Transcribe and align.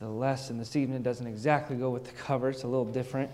The 0.00 0.08
lesson 0.08 0.56
this 0.56 0.76
evening 0.76 1.02
doesn't 1.02 1.26
exactly 1.26 1.76
go 1.76 1.90
with 1.90 2.06
the 2.06 2.12
cover, 2.12 2.48
it's 2.48 2.62
a 2.62 2.66
little 2.66 2.86
different. 2.86 3.30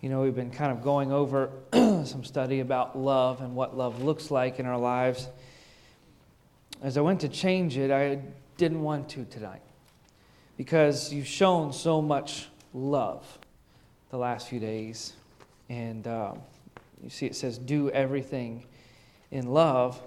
You 0.00 0.08
know, 0.08 0.22
we've 0.22 0.34
been 0.34 0.50
kind 0.50 0.72
of 0.72 0.82
going 0.82 1.12
over 1.12 1.50
some 1.72 2.24
study 2.24 2.60
about 2.60 2.96
love 2.96 3.42
and 3.42 3.54
what 3.54 3.76
love 3.76 4.02
looks 4.02 4.30
like 4.30 4.58
in 4.58 4.64
our 4.64 4.78
lives. 4.78 5.28
As 6.82 6.96
I 6.96 7.02
went 7.02 7.20
to 7.20 7.28
change 7.28 7.76
it, 7.76 7.90
I 7.90 8.18
didn't 8.56 8.80
want 8.80 9.10
to 9.10 9.26
tonight 9.26 9.60
because 10.56 11.12
you've 11.12 11.26
shown 11.26 11.70
so 11.70 12.00
much 12.00 12.48
love 12.72 13.38
the 14.08 14.16
last 14.16 14.48
few 14.48 14.58
days. 14.58 15.12
And 15.68 16.06
um, 16.06 16.40
you 17.02 17.10
see, 17.10 17.26
it 17.26 17.36
says, 17.36 17.58
do 17.58 17.90
everything 17.90 18.64
in 19.30 19.48
love. 19.52 20.00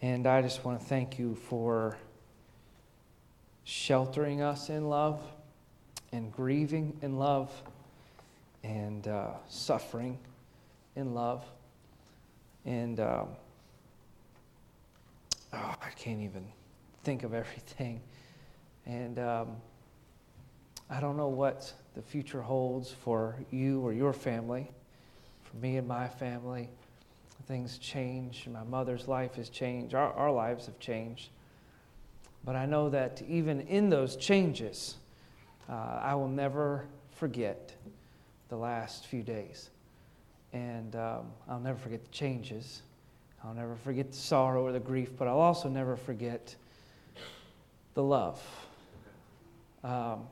And 0.00 0.26
I 0.26 0.40
just 0.40 0.64
want 0.64 0.80
to 0.80 0.86
thank 0.86 1.18
you 1.18 1.34
for 1.34 1.98
sheltering 3.66 4.42
us 4.42 4.68
in 4.68 4.88
love 4.88 5.20
and 6.12 6.30
grieving 6.30 6.96
in 7.02 7.18
love 7.18 7.50
and 8.62 9.08
uh, 9.08 9.30
suffering 9.48 10.16
in 10.94 11.14
love. 11.14 11.44
And 12.64 13.00
um, 13.00 13.28
oh, 15.52 15.74
I 15.82 15.90
can't 15.96 16.20
even 16.20 16.44
think 17.02 17.24
of 17.24 17.34
everything. 17.34 18.00
And 18.86 19.18
um, 19.18 19.56
I 20.88 21.00
don't 21.00 21.16
know 21.16 21.28
what 21.28 21.72
the 21.96 22.02
future 22.02 22.42
holds 22.42 22.92
for 22.92 23.34
you 23.50 23.80
or 23.80 23.92
your 23.92 24.12
family, 24.12 24.70
for 25.42 25.56
me 25.56 25.76
and 25.76 25.88
my 25.88 26.06
family. 26.06 26.68
Things 27.48 27.78
change. 27.78 28.46
My 28.48 28.62
mother's 28.62 29.08
life 29.08 29.34
has 29.34 29.48
changed. 29.48 29.92
Our, 29.92 30.12
our 30.12 30.30
lives 30.30 30.66
have 30.66 30.78
changed. 30.78 31.30
But 32.46 32.54
I 32.54 32.64
know 32.64 32.88
that 32.90 33.20
even 33.28 33.62
in 33.62 33.90
those 33.90 34.14
changes, 34.14 34.94
uh, 35.68 35.98
I 36.00 36.14
will 36.14 36.28
never 36.28 36.86
forget 37.10 37.74
the 38.48 38.56
last 38.56 39.06
few 39.06 39.24
days. 39.24 39.70
And 40.52 40.94
um, 40.94 41.26
I'll 41.48 41.58
never 41.58 41.76
forget 41.76 42.04
the 42.04 42.10
changes. 42.10 42.82
I'll 43.44 43.52
never 43.52 43.74
forget 43.74 44.12
the 44.12 44.16
sorrow 44.16 44.64
or 44.64 44.70
the 44.70 44.80
grief, 44.80 45.10
but 45.18 45.26
I'll 45.26 45.40
also 45.40 45.68
never 45.68 45.96
forget 45.96 46.54
the 47.94 48.02
love. 48.02 48.40
Um, 49.82 50.28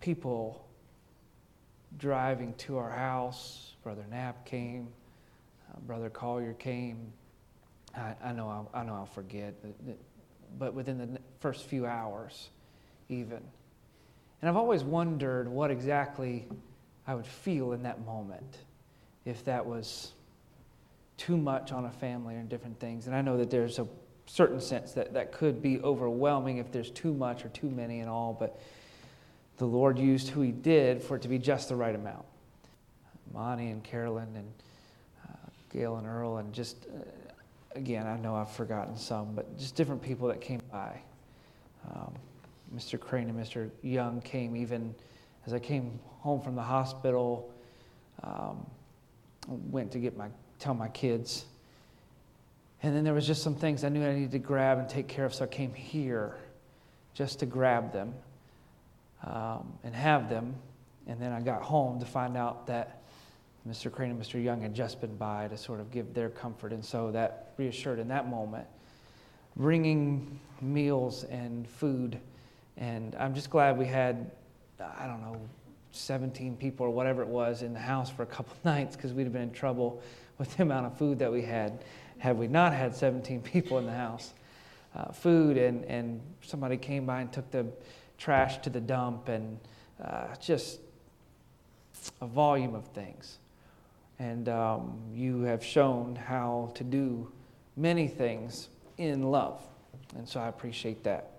people 0.00 0.66
driving 1.98 2.54
to 2.54 2.78
our 2.78 2.90
house, 2.90 3.74
Brother 3.82 4.04
Knapp 4.10 4.46
came, 4.46 4.88
uh, 5.70 5.78
Brother 5.80 6.08
Collier 6.08 6.54
came, 6.54 7.12
I, 7.96 8.14
I 8.22 8.32
know 8.32 8.48
I'll, 8.48 8.70
I 8.72 8.84
know 8.84 8.94
I'll 8.94 9.06
forget, 9.06 9.54
but, 10.58 10.74
within 10.74 10.98
the 10.98 11.20
first 11.40 11.64
few 11.66 11.86
hours, 11.86 12.50
even. 13.08 13.40
And 14.40 14.48
I've 14.48 14.56
always 14.56 14.82
wondered 14.82 15.48
what 15.48 15.70
exactly 15.70 16.46
I 17.06 17.14
would 17.14 17.26
feel 17.26 17.72
in 17.72 17.82
that 17.82 18.04
moment 18.04 18.58
if 19.24 19.44
that 19.44 19.64
was 19.64 20.12
too 21.16 21.36
much 21.36 21.72
on 21.72 21.84
a 21.84 21.90
family 21.90 22.36
and 22.36 22.48
different 22.48 22.80
things. 22.80 23.06
And 23.06 23.14
I 23.14 23.20
know 23.20 23.36
that 23.36 23.50
there's 23.50 23.78
a 23.78 23.86
certain 24.26 24.60
sense 24.60 24.92
that 24.92 25.12
that 25.12 25.32
could 25.32 25.60
be 25.60 25.80
overwhelming 25.80 26.58
if 26.58 26.72
there's 26.72 26.90
too 26.90 27.12
much 27.12 27.44
or 27.44 27.48
too 27.50 27.68
many 27.68 28.00
and 28.00 28.08
all, 28.08 28.34
but 28.38 28.60
the 29.58 29.66
Lord 29.66 29.98
used 29.98 30.28
who 30.28 30.40
He 30.40 30.52
did 30.52 31.02
for 31.02 31.16
it 31.16 31.22
to 31.22 31.28
be 31.28 31.38
just 31.38 31.68
the 31.68 31.76
right 31.76 31.94
amount. 31.94 32.24
Monty 33.34 33.68
and 33.68 33.84
Carolyn 33.84 34.28
and 34.34 34.52
uh, 35.28 35.50
Gail 35.72 35.96
and 35.96 36.06
Earl 36.06 36.38
and 36.38 36.52
just 36.52 36.86
uh, 36.86 37.29
again, 37.74 38.06
I 38.06 38.16
know 38.16 38.34
I've 38.34 38.50
forgotten 38.50 38.96
some, 38.96 39.34
but 39.34 39.58
just 39.58 39.76
different 39.76 40.02
people 40.02 40.28
that 40.28 40.40
came 40.40 40.62
by. 40.70 41.00
Um, 41.90 42.14
Mr. 42.74 42.98
Crane 42.98 43.28
and 43.28 43.38
Mr. 43.38 43.70
Young 43.82 44.20
came 44.20 44.56
even 44.56 44.94
as 45.46 45.54
I 45.54 45.58
came 45.58 45.98
home 46.18 46.40
from 46.40 46.54
the 46.54 46.62
hospital. 46.62 47.52
Um, 48.22 48.66
went 49.48 49.90
to 49.92 49.98
get 49.98 50.16
my 50.16 50.28
tell 50.58 50.74
my 50.74 50.88
kids, 50.88 51.46
and 52.82 52.94
then 52.94 53.02
there 53.02 53.14
was 53.14 53.26
just 53.26 53.42
some 53.42 53.54
things 53.54 53.82
I 53.82 53.88
knew 53.88 54.04
I 54.04 54.12
needed 54.12 54.32
to 54.32 54.38
grab 54.38 54.78
and 54.78 54.88
take 54.88 55.08
care 55.08 55.24
of, 55.24 55.34
so 55.34 55.44
I 55.44 55.48
came 55.48 55.72
here 55.72 56.36
just 57.14 57.40
to 57.40 57.46
grab 57.46 57.92
them 57.92 58.14
um, 59.24 59.72
and 59.82 59.94
have 59.94 60.28
them. 60.28 60.54
And 61.06 61.20
then 61.20 61.32
I 61.32 61.40
got 61.40 61.62
home 61.62 61.98
to 62.00 62.06
find 62.06 62.36
out 62.36 62.66
that 62.66 62.99
Mr. 63.68 63.92
Crane 63.92 64.10
and 64.10 64.20
Mr. 64.20 64.42
Young 64.42 64.60
had 64.60 64.74
just 64.74 65.00
been 65.00 65.16
by 65.16 65.48
to 65.48 65.56
sort 65.56 65.80
of 65.80 65.90
give 65.90 66.14
their 66.14 66.30
comfort. 66.30 66.72
And 66.72 66.84
so 66.84 67.10
that 67.10 67.52
reassured 67.58 67.98
in 67.98 68.08
that 68.08 68.28
moment, 68.28 68.66
bringing 69.56 70.40
meals 70.60 71.24
and 71.24 71.68
food. 71.68 72.18
And 72.78 73.14
I'm 73.16 73.34
just 73.34 73.50
glad 73.50 73.76
we 73.76 73.86
had, 73.86 74.30
I 74.80 75.06
don't 75.06 75.20
know, 75.20 75.40
17 75.92 76.56
people 76.56 76.86
or 76.86 76.90
whatever 76.90 77.20
it 77.22 77.28
was 77.28 77.62
in 77.62 77.74
the 77.74 77.80
house 77.80 78.10
for 78.10 78.22
a 78.22 78.26
couple 78.26 78.56
nights 78.64 78.96
because 78.96 79.12
we'd 79.12 79.24
have 79.24 79.32
been 79.32 79.42
in 79.42 79.52
trouble 79.52 80.02
with 80.38 80.56
the 80.56 80.62
amount 80.62 80.86
of 80.86 80.96
food 80.96 81.18
that 81.18 81.30
we 81.30 81.42
had 81.42 81.84
had 82.18 82.36
we 82.36 82.46
not 82.46 82.72
had 82.72 82.94
17 82.94 83.40
people 83.42 83.78
in 83.78 83.86
the 83.86 83.92
house. 83.92 84.32
Uh, 84.94 85.12
food 85.12 85.56
and, 85.56 85.84
and 85.84 86.20
somebody 86.42 86.76
came 86.76 87.06
by 87.06 87.20
and 87.20 87.32
took 87.32 87.48
the 87.50 87.64
trash 88.18 88.58
to 88.58 88.70
the 88.70 88.80
dump 88.80 89.28
and 89.28 89.58
uh, 90.02 90.34
just 90.40 90.80
a 92.20 92.26
volume 92.26 92.74
of 92.74 92.86
things. 92.88 93.38
And 94.20 94.50
um, 94.50 95.00
you 95.14 95.40
have 95.42 95.64
shown 95.64 96.14
how 96.14 96.72
to 96.74 96.84
do 96.84 97.32
many 97.74 98.06
things 98.06 98.68
in 98.98 99.22
love. 99.30 99.62
And 100.14 100.28
so 100.28 100.38
I 100.40 100.48
appreciate 100.48 101.02
that. 101.04 101.30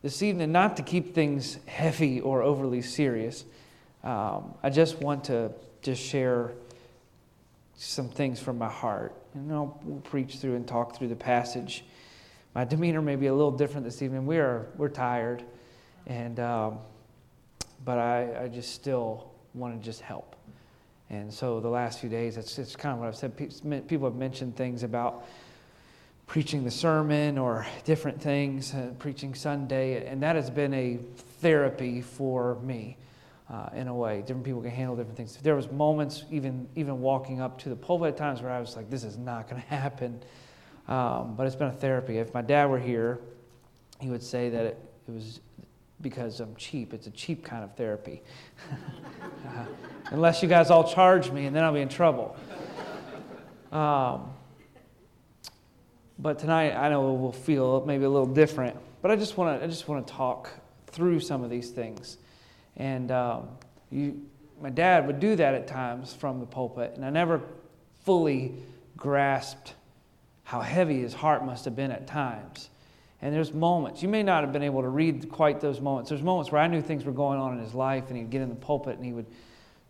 This 0.00 0.22
evening, 0.22 0.52
not 0.52 0.76
to 0.76 0.84
keep 0.84 1.12
things 1.12 1.58
heavy 1.66 2.20
or 2.20 2.42
overly 2.42 2.82
serious, 2.82 3.44
um, 4.04 4.54
I 4.62 4.70
just 4.70 5.00
want 5.00 5.24
to 5.24 5.50
just 5.82 6.00
share 6.00 6.52
some 7.74 8.08
things 8.08 8.38
from 8.38 8.56
my 8.56 8.68
heart. 8.68 9.12
And 9.34 9.52
I'll 9.52 9.76
we'll 9.82 10.00
preach 10.02 10.36
through 10.36 10.54
and 10.54 10.68
talk 10.68 10.96
through 10.96 11.08
the 11.08 11.16
passage. 11.16 11.84
My 12.54 12.64
demeanor 12.64 13.02
may 13.02 13.16
be 13.16 13.26
a 13.26 13.34
little 13.34 13.50
different 13.50 13.84
this 13.84 14.02
evening. 14.02 14.24
We 14.24 14.38
are 14.38 14.68
we're 14.76 14.88
tired, 14.88 15.42
and 16.06 16.38
um, 16.38 16.78
but 17.84 17.98
I, 17.98 18.44
I 18.44 18.48
just 18.48 18.72
still 18.72 19.32
want 19.52 19.78
to 19.78 19.84
just 19.84 20.00
help. 20.00 20.36
And 21.10 21.32
so 21.32 21.58
the 21.58 21.68
last 21.68 21.98
few 21.98 22.08
days, 22.08 22.36
it's, 22.36 22.56
it's 22.58 22.76
kind 22.76 22.92
of 22.92 23.00
what 23.00 23.08
I've 23.08 23.16
said. 23.16 23.36
People 23.88 24.08
have 24.08 24.16
mentioned 24.16 24.56
things 24.56 24.84
about 24.84 25.26
preaching 26.28 26.62
the 26.62 26.70
sermon 26.70 27.36
or 27.36 27.66
different 27.84 28.22
things, 28.22 28.72
uh, 28.72 28.92
preaching 29.00 29.34
Sunday, 29.34 30.06
and 30.06 30.22
that 30.22 30.36
has 30.36 30.48
been 30.48 30.72
a 30.72 30.98
therapy 31.40 32.00
for 32.00 32.54
me. 32.62 32.96
Uh, 33.50 33.68
in 33.74 33.88
a 33.88 33.94
way, 33.94 34.20
different 34.20 34.44
people 34.44 34.62
can 34.62 34.70
handle 34.70 34.94
different 34.94 35.16
things. 35.16 35.36
There 35.42 35.56
was 35.56 35.68
moments, 35.72 36.22
even 36.30 36.68
even 36.76 37.00
walking 37.00 37.40
up 37.40 37.58
to 37.62 37.68
the 37.68 37.74
pulpit 37.74 38.10
at 38.10 38.16
times, 38.16 38.42
where 38.42 38.52
I 38.52 38.60
was 38.60 38.76
like, 38.76 38.88
"This 38.88 39.02
is 39.02 39.18
not 39.18 39.50
going 39.50 39.60
to 39.68 39.68
happen," 39.68 40.22
um, 40.86 41.34
but 41.36 41.48
it's 41.48 41.56
been 41.56 41.66
a 41.66 41.72
therapy. 41.72 42.18
If 42.18 42.32
my 42.32 42.42
dad 42.42 42.66
were 42.66 42.78
here, 42.78 43.18
he 43.98 44.08
would 44.08 44.22
say 44.22 44.50
that 44.50 44.64
it, 44.66 44.78
it 45.08 45.10
was 45.10 45.40
because 46.02 46.40
I'm 46.40 46.54
cheap. 46.56 46.94
It's 46.94 47.06
a 47.06 47.10
cheap 47.10 47.44
kind 47.44 47.64
of 47.64 47.74
therapy. 47.76 48.22
uh, 48.70 49.64
unless 50.10 50.42
you 50.42 50.48
guys 50.48 50.70
all 50.70 50.84
charge 50.84 51.30
me, 51.30 51.46
and 51.46 51.54
then 51.54 51.64
I'll 51.64 51.72
be 51.72 51.80
in 51.80 51.88
trouble. 51.88 52.36
Um, 53.72 54.32
but 56.18 56.38
tonight, 56.38 56.74
I 56.74 56.88
know 56.88 57.12
we'll 57.12 57.32
feel 57.32 57.84
maybe 57.86 58.04
a 58.04 58.10
little 58.10 58.26
different. 58.26 58.76
But 59.02 59.10
I 59.10 59.16
just 59.16 59.36
want 59.36 59.58
to 59.58 59.64
I 59.64 59.68
just 59.68 59.88
want 59.88 60.06
to 60.06 60.12
talk 60.12 60.50
through 60.88 61.20
some 61.20 61.42
of 61.42 61.50
these 61.50 61.70
things. 61.70 62.18
And 62.76 63.10
um, 63.10 63.48
you, 63.90 64.26
my 64.60 64.70
dad 64.70 65.06
would 65.06 65.20
do 65.20 65.36
that 65.36 65.54
at 65.54 65.66
times 65.66 66.12
from 66.12 66.40
the 66.40 66.46
pulpit, 66.46 66.92
and 66.96 67.04
I 67.04 67.10
never 67.10 67.40
fully 68.04 68.54
grasped 68.96 69.74
how 70.44 70.60
heavy 70.60 71.00
his 71.00 71.14
heart 71.14 71.44
must 71.44 71.64
have 71.64 71.76
been 71.76 71.90
at 71.90 72.06
times. 72.06 72.70
And 73.22 73.34
there's 73.34 73.52
moments, 73.52 74.02
you 74.02 74.08
may 74.08 74.22
not 74.22 74.42
have 74.44 74.52
been 74.52 74.62
able 74.62 74.80
to 74.80 74.88
read 74.88 75.30
quite 75.30 75.60
those 75.60 75.80
moments. 75.80 76.08
There's 76.08 76.22
moments 76.22 76.50
where 76.50 76.60
I 76.60 76.66
knew 76.66 76.80
things 76.80 77.04
were 77.04 77.12
going 77.12 77.38
on 77.38 77.58
in 77.58 77.62
his 77.62 77.74
life, 77.74 78.04
and 78.08 78.16
he'd 78.16 78.30
get 78.30 78.40
in 78.40 78.48
the 78.48 78.54
pulpit 78.54 78.96
and 78.96 79.04
he 79.04 79.12
would 79.12 79.26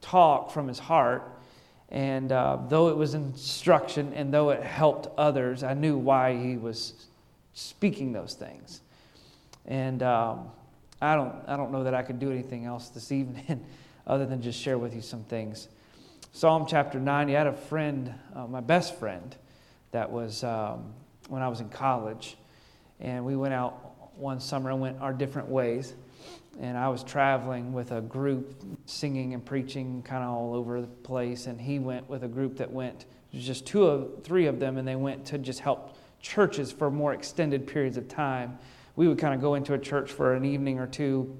talk 0.00 0.50
from 0.50 0.66
his 0.66 0.80
heart. 0.80 1.30
And 1.90 2.32
uh, 2.32 2.58
though 2.68 2.88
it 2.88 2.96
was 2.96 3.14
instruction 3.14 4.12
and 4.14 4.32
though 4.32 4.50
it 4.50 4.62
helped 4.62 5.08
others, 5.16 5.62
I 5.62 5.74
knew 5.74 5.96
why 5.96 6.36
he 6.36 6.56
was 6.56 7.06
speaking 7.54 8.12
those 8.12 8.34
things. 8.34 8.80
And 9.66 10.02
um, 10.02 10.48
I, 11.00 11.14
don't, 11.14 11.34
I 11.46 11.56
don't 11.56 11.70
know 11.70 11.84
that 11.84 11.94
I 11.94 12.02
could 12.02 12.18
do 12.18 12.30
anything 12.30 12.64
else 12.64 12.88
this 12.88 13.12
evening 13.12 13.64
other 14.06 14.26
than 14.26 14.42
just 14.42 14.60
share 14.60 14.78
with 14.78 14.94
you 14.94 15.02
some 15.02 15.24
things. 15.24 15.68
Psalm 16.32 16.64
chapter 16.68 16.98
90, 16.98 17.34
I 17.34 17.38
had 17.38 17.46
a 17.48 17.52
friend, 17.52 18.14
uh, 18.34 18.46
my 18.46 18.60
best 18.60 18.98
friend, 18.98 19.34
that 19.90 20.10
was 20.10 20.44
um, 20.44 20.92
when 21.28 21.42
I 21.42 21.48
was 21.48 21.60
in 21.60 21.68
college 21.68 22.36
and 23.00 23.24
we 23.24 23.36
went 23.36 23.54
out 23.54 24.16
one 24.16 24.40
summer 24.40 24.70
and 24.70 24.80
went 24.80 25.00
our 25.00 25.12
different 25.12 25.48
ways. 25.48 25.94
And 26.60 26.76
I 26.76 26.88
was 26.88 27.02
traveling 27.02 27.72
with 27.72 27.92
a 27.92 28.00
group 28.00 28.62
singing 28.84 29.34
and 29.34 29.44
preaching 29.44 30.02
kind 30.02 30.22
of 30.22 30.30
all 30.30 30.54
over 30.54 30.80
the 30.80 30.86
place. 30.86 31.46
And 31.46 31.60
he 31.60 31.78
went 31.78 32.08
with 32.08 32.24
a 32.24 32.28
group 32.28 32.56
that 32.58 32.70
went, 32.70 33.06
just 33.32 33.66
two 33.66 33.86
of 33.86 34.22
three 34.24 34.46
of 34.46 34.58
them, 34.60 34.76
and 34.76 34.86
they 34.86 34.96
went 34.96 35.24
to 35.26 35.38
just 35.38 35.60
help 35.60 35.96
churches 36.20 36.70
for 36.70 36.90
more 36.90 37.14
extended 37.14 37.66
periods 37.66 37.96
of 37.96 38.08
time 38.08 38.58
we 38.96 39.08
would 39.08 39.18
kind 39.18 39.34
of 39.34 39.40
go 39.40 39.54
into 39.54 39.72
a 39.72 39.78
church 39.78 40.10
for 40.12 40.34
an 40.34 40.44
evening 40.44 40.78
or 40.78 40.86
two, 40.86 41.34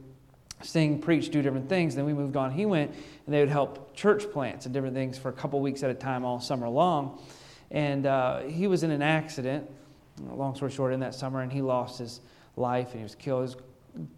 sing, 0.63 0.99
preach, 0.99 1.31
do 1.31 1.43
different 1.43 1.69
things. 1.69 1.95
Then 1.95 2.05
we 2.07 2.15
moved 2.15 2.37
on. 2.37 2.51
He 2.51 2.67
went 2.67 2.91
and 2.91 3.35
they 3.35 3.41
would 3.41 3.51
help 3.51 3.95
church 3.95 4.31
plants 4.31 4.65
and 4.65 4.75
different 4.75 4.95
things 4.95 5.19
for 5.19 5.29
a 5.29 5.33
couple 5.33 5.61
weeks 5.61 5.83
at 5.83 5.91
a 5.91 5.95
time 5.95 6.25
all 6.25 6.41
summer 6.41 6.69
long. 6.69 7.23
And 7.71 8.07
uh, 8.07 8.41
he 8.45 8.67
was 8.67 8.83
in 8.83 8.91
an 8.91 9.03
accident, 9.03 9.71
long 10.19 10.55
story 10.55 10.71
short, 10.71 10.93
in 10.93 11.01
that 11.01 11.15
summer, 11.15 11.41
and 11.41 11.53
he 11.53 11.63
lost 11.63 11.99
his 11.99 12.21
life 12.57 12.89
and 12.91 12.99
he 12.99 13.03
was 13.03 13.15
killed. 13.15 13.41
It 13.41 13.43
was 13.43 13.57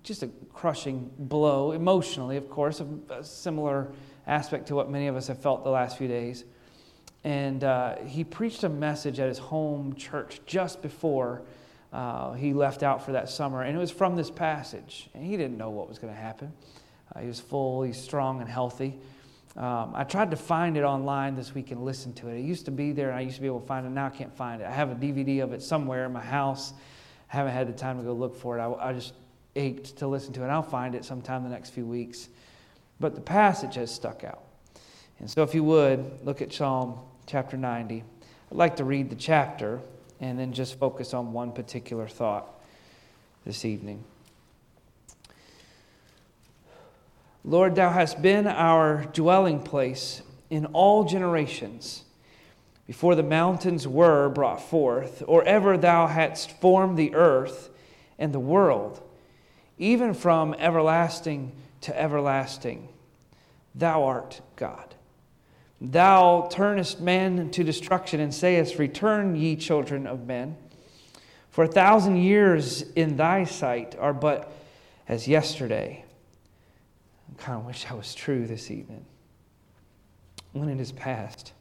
just 0.02 0.22
a 0.22 0.28
crushing 0.52 1.10
blow, 1.18 1.72
emotionally, 1.72 2.36
of 2.36 2.50
course, 2.50 2.80
a, 2.80 2.86
a 3.10 3.24
similar 3.24 3.92
aspect 4.26 4.68
to 4.68 4.74
what 4.74 4.90
many 4.90 5.06
of 5.06 5.16
us 5.16 5.26
have 5.28 5.40
felt 5.40 5.64
the 5.64 5.70
last 5.70 5.98
few 5.98 6.08
days. 6.08 6.44
And 7.24 7.62
uh, 7.62 7.98
he 7.98 8.24
preached 8.24 8.64
a 8.64 8.68
message 8.68 9.20
at 9.20 9.28
his 9.28 9.38
home 9.38 9.94
church 9.94 10.40
just 10.44 10.82
before 10.82 11.42
uh, 11.92 12.32
he 12.32 12.52
left 12.52 12.82
out 12.82 13.04
for 13.04 13.12
that 13.12 13.28
summer. 13.28 13.62
And 13.62 13.76
it 13.76 13.80
was 13.80 13.90
from 13.90 14.16
this 14.16 14.30
passage. 14.30 15.08
And 15.14 15.24
he 15.24 15.36
didn't 15.36 15.56
know 15.56 15.70
what 15.70 15.88
was 15.88 15.98
going 15.98 16.12
to 16.12 16.18
happen. 16.18 16.52
Uh, 17.14 17.20
he 17.20 17.28
was 17.28 17.38
full, 17.38 17.82
he's 17.82 18.00
strong 18.00 18.40
and 18.40 18.48
healthy. 18.48 18.98
Um, 19.56 19.92
I 19.94 20.04
tried 20.04 20.30
to 20.30 20.36
find 20.36 20.76
it 20.76 20.82
online 20.82 21.34
this 21.34 21.54
week 21.54 21.70
and 21.72 21.84
listen 21.84 22.14
to 22.14 22.28
it. 22.28 22.38
It 22.38 22.44
used 22.44 22.64
to 22.64 22.70
be 22.70 22.92
there, 22.92 23.10
and 23.10 23.18
I 23.18 23.20
used 23.20 23.36
to 23.36 23.42
be 23.42 23.46
able 23.46 23.60
to 23.60 23.66
find 23.66 23.86
it. 23.86 23.90
Now 23.90 24.06
I 24.06 24.10
can't 24.10 24.34
find 24.34 24.62
it. 24.62 24.66
I 24.66 24.70
have 24.70 24.90
a 24.90 24.94
DVD 24.94 25.42
of 25.42 25.52
it 25.52 25.62
somewhere 25.62 26.06
in 26.06 26.12
my 26.12 26.22
house. 26.22 26.72
I 27.32 27.36
haven't 27.36 27.52
had 27.52 27.68
the 27.68 27.72
time 27.72 27.98
to 27.98 28.04
go 28.04 28.12
look 28.12 28.34
for 28.34 28.58
it. 28.58 28.62
I, 28.62 28.90
I 28.90 28.92
just 28.94 29.12
ached 29.54 29.96
to 29.98 30.06
listen 30.06 30.32
to 30.34 30.44
it. 30.44 30.48
I'll 30.48 30.62
find 30.62 30.94
it 30.94 31.04
sometime 31.04 31.42
the 31.42 31.50
next 31.50 31.70
few 31.70 31.84
weeks. 31.84 32.28
But 32.98 33.14
the 33.14 33.20
passage 33.20 33.74
has 33.74 33.94
stuck 33.94 34.24
out. 34.24 34.42
And 35.18 35.30
so, 35.30 35.42
if 35.42 35.54
you 35.54 35.64
would, 35.64 36.24
look 36.24 36.40
at 36.40 36.52
Psalm 36.52 36.98
chapter 37.26 37.58
90. 37.58 38.02
I'd 38.50 38.56
like 38.56 38.76
to 38.76 38.84
read 38.84 39.10
the 39.10 39.16
chapter 39.16 39.80
and 40.20 40.38
then 40.38 40.52
just 40.52 40.78
focus 40.78 41.12
on 41.12 41.32
one 41.32 41.52
particular 41.52 42.08
thought 42.08 42.48
this 43.44 43.64
evening. 43.64 44.04
Lord, 47.44 47.74
thou 47.74 47.90
hast 47.90 48.22
been 48.22 48.46
our 48.46 49.04
dwelling 49.12 49.60
place 49.60 50.22
in 50.48 50.66
all 50.66 51.04
generations. 51.04 52.04
Before 52.86 53.14
the 53.14 53.22
mountains 53.22 53.88
were 53.88 54.28
brought 54.28 54.62
forth, 54.62 55.22
or 55.26 55.42
ever 55.44 55.76
thou 55.76 56.06
hadst 56.06 56.60
formed 56.60 56.96
the 56.96 57.14
earth 57.14 57.70
and 58.18 58.32
the 58.32 58.40
world, 58.40 59.02
even 59.78 60.14
from 60.14 60.54
everlasting 60.54 61.52
to 61.80 62.00
everlasting, 62.00 62.88
thou 63.74 64.04
art 64.04 64.40
God. 64.54 64.94
Thou 65.80 66.48
turnest 66.52 67.00
man 67.00 67.50
to 67.50 67.64
destruction 67.64 68.20
and 68.20 68.32
sayest, 68.32 68.78
Return, 68.78 69.34
ye 69.34 69.56
children 69.56 70.06
of 70.06 70.26
men. 70.26 70.56
For 71.50 71.64
a 71.64 71.68
thousand 71.68 72.16
years 72.16 72.82
in 72.94 73.16
thy 73.16 73.44
sight 73.44 73.96
are 73.98 74.14
but 74.14 74.52
as 75.08 75.26
yesterday. 75.26 76.01
I 77.42 77.44
kind 77.44 77.58
of 77.58 77.66
wish 77.66 77.84
that 77.84 77.96
was 77.96 78.14
true 78.14 78.46
this 78.46 78.70
evening. 78.70 79.04
When 80.52 80.68
it 80.68 80.78
is 80.78 80.92
past. 80.92 81.52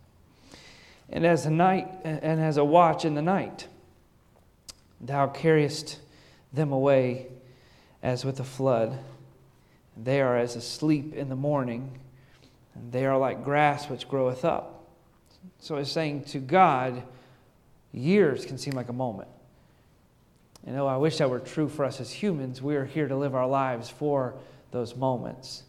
And 1.09 1.25
as 1.25 1.47
a 1.47 1.49
night 1.49 1.89
and 2.03 2.39
as 2.39 2.57
a 2.57 2.63
watch 2.63 3.03
in 3.03 3.15
the 3.15 3.21
night, 3.21 3.67
thou 4.99 5.25
carriest 5.25 5.97
them 6.53 6.71
away 6.71 7.25
as 8.03 8.23
with 8.23 8.39
a 8.39 8.43
flood. 8.43 8.95
They 9.97 10.21
are 10.21 10.37
as 10.37 10.55
asleep 10.55 11.15
in 11.15 11.29
the 11.29 11.35
morning 11.35 11.97
and 12.75 12.91
they 12.91 13.07
are 13.07 13.17
like 13.17 13.43
grass 13.43 13.89
which 13.89 14.07
groweth 14.07 14.45
up. 14.45 14.87
So 15.57 15.77
it's 15.77 15.91
saying 15.91 16.25
to 16.25 16.37
God, 16.37 17.01
years 17.91 18.45
can 18.45 18.59
seem 18.59 18.73
like 18.73 18.89
a 18.89 18.93
moment. 18.93 19.29
And 20.63 20.75
though 20.75 20.87
I 20.87 20.97
wish 20.97 21.17
that 21.17 21.29
were 21.31 21.39
true 21.39 21.67
for 21.67 21.85
us 21.85 21.99
as 21.99 22.11
humans, 22.11 22.61
we 22.61 22.75
are 22.75 22.85
here 22.85 23.07
to 23.07 23.15
live 23.15 23.33
our 23.33 23.47
lives 23.47 23.89
for 23.89 24.35
those 24.69 24.95
moments. 24.95 25.63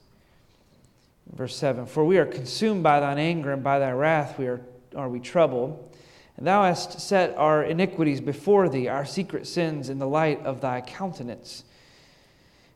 Verse 1.35 1.57
7 1.57 1.87
For 1.87 2.05
we 2.05 2.19
are 2.19 2.27
consumed 2.27 2.83
by 2.83 3.01
thine 3.01 3.19
anger, 3.19 3.53
and 3.53 3.63
by 3.63 3.79
thy 3.79 3.93
wrath 3.93 4.39
we 4.39 4.47
are, 4.47 4.61
are 4.95 5.09
we 5.09 5.21
troubled. 5.21 5.89
And 6.37 6.47
thou 6.47 6.65
hast 6.65 7.01
set 7.01 7.37
our 7.37 7.63
iniquities 7.63 8.21
before 8.21 8.69
thee, 8.69 8.89
our 8.89 9.05
secret 9.05 9.47
sins 9.47 9.89
in 9.89 9.99
the 9.99 10.09
light 10.09 10.45
of 10.45 10.61
thy 10.61 10.81
countenance. 10.81 11.65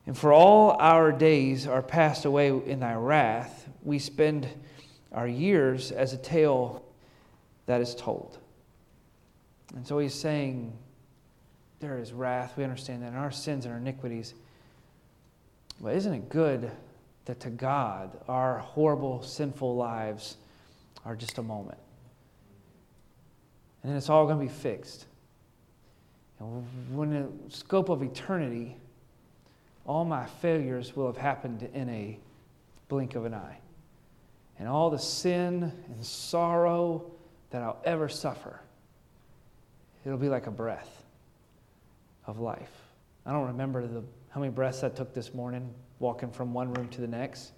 And 0.07 0.17
for 0.17 0.33
all 0.33 0.73
our 0.73 1.11
days 1.11 1.67
are 1.67 1.83
passed 1.83 2.25
away 2.25 2.49
in 2.49 2.81
thy 2.81 2.95
wrath 2.95 3.69
we 3.83 3.99
spend 4.01 4.49
our 5.13 5.29
years 5.29 5.93
as 5.93 6.13
a 6.13 6.17
tale 6.17 6.85
that 7.67 7.81
is 7.81 7.95
told. 7.95 8.39
And 9.75 9.87
so 9.87 9.99
he's 9.99 10.15
saying, 10.15 10.77
there 11.81 11.99
is 11.99 12.13
wrath. 12.13 12.57
We 12.57 12.65
understand 12.65 13.03
that 13.03 13.09
in 13.09 13.17
our 13.17 13.31
sins 13.31 13.65
and 13.65 13.73
our 13.73 13.81
iniquities. 13.81 14.35
But 15.81 15.95
isn't 15.95 16.13
it 16.13 16.29
good 16.29 16.71
that 17.27 17.41
to 17.41 17.51
God, 17.51 18.19
our 18.29 18.59
horrible, 18.59 19.23
sinful 19.23 19.77
lives 19.77 20.37
are 21.05 21.15
just 21.15 21.39
a 21.39 21.43
moment? 21.43 21.79
And 23.83 23.91
then 23.91 23.97
it's 23.97 24.09
all 24.09 24.27
going 24.27 24.39
to 24.39 24.53
be 24.53 24.61
fixed. 24.61 25.07
And 26.41 26.67
when 26.97 27.11
the 27.11 27.29
scope 27.55 27.89
of 27.89 28.03
eternity, 28.03 28.77
all 29.87 30.05
my 30.05 30.27
failures 30.27 30.97
will 30.97 31.07
have 31.07 31.17
happened 31.17 31.69
in 31.75 31.89
a 31.89 32.19
blink 32.89 33.15
of 33.15 33.25
an 33.25 33.35
eye 33.35 33.59
and 34.59 34.69
all 34.69 34.91
the 34.91 34.99
sin 34.99 35.73
and 35.89 36.05
sorrow 36.05 37.11
that 37.51 37.63
I'll 37.63 37.81
ever 37.85 38.09
suffer, 38.09 38.61
it'll 40.05 40.19
be 40.19 40.29
like 40.29 40.47
a 40.47 40.51
breath 40.51 41.05
of 42.27 42.39
life. 42.41 42.73
I 43.25 43.33
don't 43.33 43.49
remember 43.49 43.87
the, 43.87 44.03
how 44.31 44.41
many 44.41 44.53
breaths 44.53 44.83
I 44.83 44.89
took 44.89 45.15
this 45.15 45.35
morning 45.35 45.73
walking 45.99 46.31
from 46.31 46.53
one 46.53 46.73
room 46.75 46.89
to 46.89 47.01
the 47.01 47.07
next. 47.07 47.53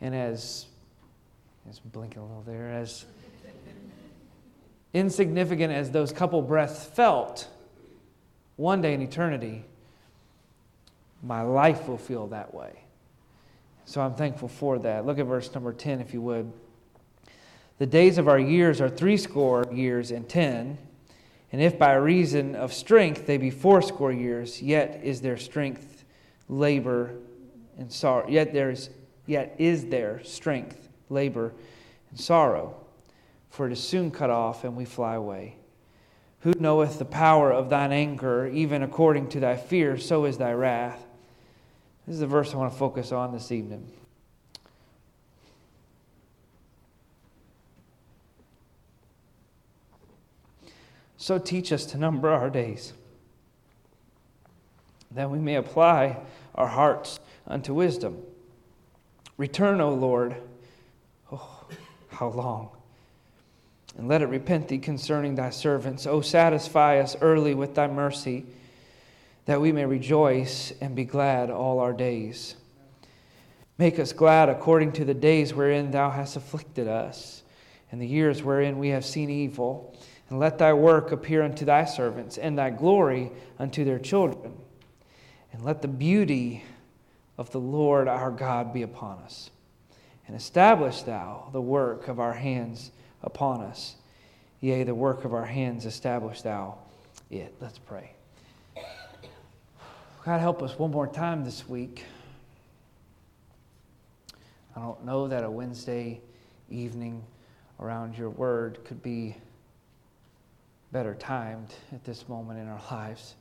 And 0.00 0.14
as, 0.14 0.66
as 1.68 1.80
blinking 1.80 2.18
a 2.18 2.24
little 2.24 2.42
there, 2.42 2.70
as 2.70 3.04
insignificant 4.94 5.72
as 5.72 5.90
those 5.90 6.12
couple 6.12 6.40
breaths 6.42 6.84
felt, 6.84 7.48
one 8.56 8.80
day 8.80 8.94
in 8.94 9.02
eternity, 9.02 9.64
my 11.22 11.42
life 11.42 11.88
will 11.88 11.98
feel 11.98 12.28
that 12.28 12.54
way. 12.54 12.72
So 13.84 14.00
I'm 14.00 14.14
thankful 14.14 14.48
for 14.48 14.78
that. 14.80 15.06
Look 15.06 15.18
at 15.18 15.26
verse 15.26 15.52
number 15.54 15.72
10, 15.72 16.00
if 16.00 16.12
you 16.12 16.20
would. 16.20 16.52
The 17.78 17.86
days 17.86 18.18
of 18.18 18.28
our 18.28 18.38
years 18.38 18.80
are 18.80 18.88
threescore 18.88 19.64
years 19.72 20.10
and 20.10 20.28
ten. 20.28 20.78
And 21.52 21.62
if 21.62 21.78
by 21.78 21.94
reason 21.94 22.56
of 22.56 22.74
strength 22.74 23.26
they 23.26 23.38
be 23.38 23.50
fourscore 23.50 24.12
years, 24.12 24.60
yet 24.60 25.00
is 25.02 25.20
their 25.20 25.36
strength 25.36 25.97
labor 26.48 27.14
and 27.78 27.92
sorrow. 27.92 28.28
Yet 28.28 28.52
there 28.52 28.70
is 28.70 28.90
yet 29.26 29.54
is 29.58 29.86
there 29.86 30.22
strength, 30.24 30.88
labor, 31.08 31.52
and 32.10 32.18
sorrow. 32.18 32.74
For 33.50 33.66
it 33.66 33.72
is 33.72 33.82
soon 33.82 34.10
cut 34.10 34.30
off, 34.30 34.64
and 34.64 34.76
we 34.76 34.84
fly 34.84 35.14
away. 35.14 35.56
Who 36.40 36.52
knoweth 36.58 36.98
the 36.98 37.04
power 37.04 37.52
of 37.52 37.70
thine 37.70 37.92
anger, 37.92 38.46
even 38.46 38.82
according 38.82 39.28
to 39.30 39.40
thy 39.40 39.56
fear, 39.56 39.96
so 39.98 40.24
is 40.24 40.38
thy 40.38 40.52
wrath. 40.52 41.04
This 42.06 42.14
is 42.14 42.20
the 42.20 42.26
verse 42.26 42.54
I 42.54 42.56
want 42.56 42.72
to 42.72 42.78
focus 42.78 43.10
on 43.10 43.32
this 43.32 43.50
evening. 43.50 43.90
So 51.16 51.38
teach 51.38 51.72
us 51.72 51.84
to 51.86 51.98
number 51.98 52.30
our 52.30 52.48
days, 52.48 52.92
that 55.12 55.30
we 55.30 55.38
may 55.38 55.56
apply 55.56 56.18
our 56.54 56.68
hearts 56.68 57.20
unto 57.46 57.74
wisdom. 57.74 58.22
Return, 59.36 59.80
O 59.80 59.94
Lord. 59.94 60.36
Oh, 61.32 61.66
how 62.08 62.28
long? 62.28 62.70
And 63.96 64.08
let 64.08 64.22
it 64.22 64.26
repent 64.26 64.68
thee 64.68 64.78
concerning 64.78 65.34
thy 65.34 65.50
servants. 65.50 66.06
O 66.06 66.20
satisfy 66.20 66.98
us 66.98 67.16
early 67.20 67.54
with 67.54 67.74
thy 67.74 67.86
mercy 67.86 68.46
that 69.46 69.62
we 69.62 69.72
may 69.72 69.86
rejoice 69.86 70.74
and 70.82 70.94
be 70.94 71.04
glad 71.04 71.50
all 71.50 71.78
our 71.78 71.94
days. 71.94 72.54
Make 73.78 73.98
us 73.98 74.12
glad 74.12 74.50
according 74.50 74.92
to 74.92 75.06
the 75.06 75.14
days 75.14 75.54
wherein 75.54 75.90
thou 75.90 76.10
hast 76.10 76.36
afflicted 76.36 76.86
us, 76.86 77.44
and 77.90 77.98
the 77.98 78.06
years 78.06 78.42
wherein 78.42 78.78
we 78.78 78.88
have 78.88 79.06
seen 79.06 79.30
evil. 79.30 79.96
And 80.28 80.38
let 80.38 80.58
thy 80.58 80.74
work 80.74 81.12
appear 81.12 81.42
unto 81.42 81.64
thy 81.64 81.86
servants, 81.86 82.36
and 82.36 82.58
thy 82.58 82.68
glory 82.68 83.32
unto 83.58 83.84
their 83.84 83.98
children. 83.98 84.52
And 85.58 85.66
let 85.66 85.82
the 85.82 85.88
beauty 85.88 86.62
of 87.36 87.50
the 87.50 87.58
Lord 87.58 88.06
our 88.06 88.30
God 88.30 88.72
be 88.72 88.82
upon 88.82 89.18
us. 89.18 89.50
And 90.28 90.36
establish 90.36 91.02
thou 91.02 91.48
the 91.52 91.60
work 91.60 92.06
of 92.06 92.20
our 92.20 92.32
hands 92.32 92.92
upon 93.24 93.62
us. 93.62 93.96
Yea, 94.60 94.84
the 94.84 94.94
work 94.94 95.24
of 95.24 95.34
our 95.34 95.44
hands 95.44 95.84
establish 95.84 96.42
thou 96.42 96.78
it. 97.28 97.52
Let's 97.60 97.76
pray. 97.76 98.12
God, 100.24 100.38
help 100.38 100.62
us 100.62 100.78
one 100.78 100.92
more 100.92 101.08
time 101.08 101.44
this 101.44 101.68
week. 101.68 102.04
I 104.76 104.80
don't 104.80 105.04
know 105.04 105.26
that 105.26 105.42
a 105.42 105.50
Wednesday 105.50 106.20
evening 106.70 107.24
around 107.80 108.16
your 108.16 108.30
word 108.30 108.78
could 108.84 109.02
be 109.02 109.36
better 110.92 111.14
timed 111.14 111.74
at 111.92 112.04
this 112.04 112.28
moment 112.28 112.60
in 112.60 112.68
our 112.68 112.80
lives. 112.92 113.34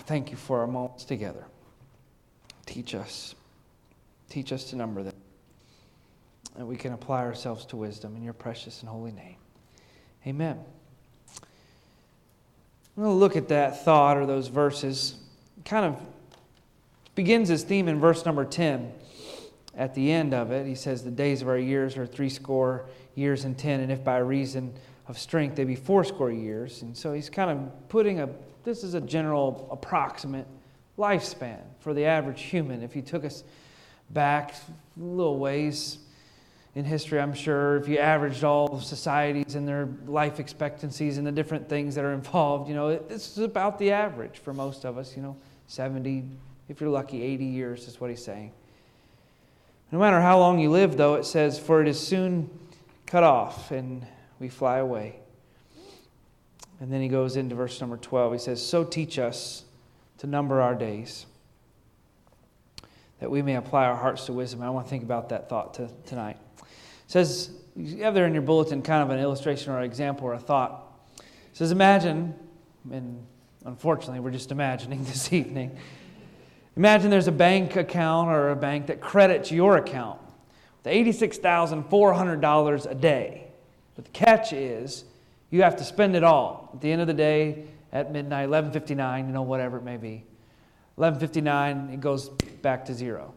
Thank 0.00 0.30
you 0.30 0.36
for 0.36 0.60
our 0.60 0.66
moments 0.66 1.04
together. 1.04 1.44
Teach 2.66 2.94
us. 2.94 3.34
Teach 4.28 4.52
us 4.52 4.64
to 4.70 4.76
number 4.76 5.02
them. 5.02 5.14
And 6.56 6.68
we 6.68 6.76
can 6.76 6.92
apply 6.92 7.22
ourselves 7.22 7.64
to 7.66 7.76
wisdom 7.76 8.16
in 8.16 8.22
your 8.22 8.32
precious 8.32 8.80
and 8.80 8.88
holy 8.88 9.12
name. 9.12 9.36
Amen. 10.26 10.58
To 12.96 13.08
look 13.08 13.36
at 13.36 13.48
that 13.48 13.84
thought 13.84 14.16
or 14.16 14.26
those 14.26 14.48
verses. 14.48 15.16
Kind 15.64 15.86
of 15.86 16.00
begins 17.14 17.48
his 17.48 17.62
theme 17.62 17.88
in 17.88 18.00
verse 18.00 18.24
number 18.24 18.44
10. 18.44 18.92
At 19.74 19.94
the 19.94 20.12
end 20.12 20.34
of 20.34 20.50
it, 20.50 20.66
he 20.66 20.74
says, 20.74 21.02
The 21.02 21.10
days 21.10 21.40
of 21.40 21.48
our 21.48 21.58
years 21.58 21.96
are 21.96 22.06
threescore 22.06 22.86
years 23.14 23.44
and 23.44 23.56
ten, 23.56 23.80
and 23.80 23.90
if 23.90 24.04
by 24.04 24.18
reason 24.18 24.74
of 25.08 25.18
strength 25.18 25.56
they 25.56 25.64
be 25.64 25.76
fourscore 25.76 26.30
years. 26.30 26.82
And 26.82 26.96
so 26.96 27.12
he's 27.12 27.30
kind 27.30 27.50
of 27.50 27.88
putting 27.88 28.20
a, 28.20 28.28
this 28.64 28.84
is 28.84 28.94
a 28.94 29.00
general 29.00 29.68
approximate 29.70 30.46
lifespan 30.98 31.60
for 31.80 31.94
the 31.94 32.04
average 32.04 32.42
human. 32.42 32.82
If 32.82 32.94
you 32.94 33.02
took 33.02 33.24
us 33.24 33.44
back 34.10 34.54
a 35.00 35.02
little 35.02 35.38
ways, 35.38 35.98
in 36.74 36.84
history, 36.84 37.20
I'm 37.20 37.34
sure, 37.34 37.76
if 37.76 37.86
you 37.86 37.98
averaged 37.98 38.44
all 38.44 38.80
societies 38.80 39.56
and 39.56 39.68
their 39.68 39.88
life 40.06 40.40
expectancies 40.40 41.18
and 41.18 41.26
the 41.26 41.32
different 41.32 41.68
things 41.68 41.94
that 41.96 42.04
are 42.04 42.14
involved, 42.14 42.68
you 42.68 42.74
know, 42.74 42.96
this 42.96 43.36
is 43.36 43.44
about 43.44 43.78
the 43.78 43.90
average 43.90 44.38
for 44.38 44.54
most 44.54 44.84
of 44.84 44.96
us, 44.96 45.14
you 45.14 45.22
know, 45.22 45.36
70, 45.66 46.24
if 46.68 46.80
you're 46.80 46.90
lucky, 46.90 47.22
80 47.22 47.44
years 47.44 47.88
is 47.88 48.00
what 48.00 48.08
he's 48.08 48.24
saying. 48.24 48.52
No 49.90 49.98
matter 49.98 50.20
how 50.20 50.38
long 50.38 50.58
you 50.58 50.70
live, 50.70 50.96
though, 50.96 51.14
it 51.16 51.26
says, 51.26 51.58
For 51.58 51.82
it 51.82 51.88
is 51.88 52.00
soon 52.00 52.48
cut 53.04 53.22
off 53.22 53.70
and 53.70 54.06
we 54.38 54.48
fly 54.48 54.78
away. 54.78 55.16
And 56.82 56.92
then 56.92 57.00
he 57.00 57.06
goes 57.08 57.36
into 57.36 57.54
verse 57.54 57.80
number 57.80 57.96
12. 57.96 58.32
He 58.32 58.38
says, 58.38 58.66
So 58.66 58.82
teach 58.82 59.18
us 59.18 59.64
to 60.18 60.26
number 60.26 60.60
our 60.60 60.74
days 60.74 61.26
that 63.20 63.30
we 63.30 63.40
may 63.40 63.54
apply 63.54 63.86
our 63.86 63.94
hearts 63.94 64.26
to 64.26 64.32
wisdom. 64.32 64.62
I 64.62 64.70
want 64.70 64.86
to 64.86 64.90
think 64.90 65.04
about 65.04 65.28
that 65.28 65.48
thought 65.48 65.74
to, 65.74 65.88
tonight 66.06 66.36
says, 67.12 67.50
you 67.76 68.04
have 68.04 68.14
there 68.14 68.26
in 68.26 68.32
your 68.32 68.42
bulletin 68.42 68.80
kind 68.80 69.02
of 69.02 69.10
an 69.10 69.18
illustration 69.18 69.70
or 69.70 69.78
an 69.78 69.84
example 69.84 70.26
or 70.26 70.32
a 70.32 70.38
thought. 70.38 70.90
It 71.18 71.24
says, 71.52 71.70
imagine, 71.70 72.34
and 72.90 73.26
unfortunately 73.66 74.20
we're 74.20 74.30
just 74.30 74.50
imagining 74.50 75.04
this 75.12 75.30
evening, 75.30 75.76
imagine 76.74 77.10
there's 77.10 77.28
a 77.28 77.32
bank 77.32 77.76
account 77.76 78.30
or 78.30 78.48
a 78.48 78.56
bank 78.56 78.86
that 78.86 79.02
credits 79.02 79.52
your 79.52 79.76
account 79.76 80.18
with 80.82 80.92
$86,400 80.92 82.90
a 82.90 82.94
day. 82.94 83.46
But 83.94 84.06
the 84.06 84.10
catch 84.12 84.54
is 84.54 85.04
you 85.52 85.62
have 85.62 85.76
to 85.76 85.84
spend 85.84 86.16
it 86.16 86.24
all. 86.24 86.70
At 86.72 86.80
the 86.80 86.90
end 86.90 87.02
of 87.02 87.06
the 87.06 87.14
day, 87.14 87.66
at 87.92 88.10
midnight, 88.10 88.48
11.59, 88.48 89.26
you 89.26 89.32
know, 89.32 89.42
whatever 89.42 89.76
it 89.76 89.84
may 89.84 89.98
be. 89.98 90.24
11.59, 90.98 91.92
it 91.92 92.00
goes 92.00 92.30
back 92.62 92.86
to 92.86 92.94
zero. 92.94 93.34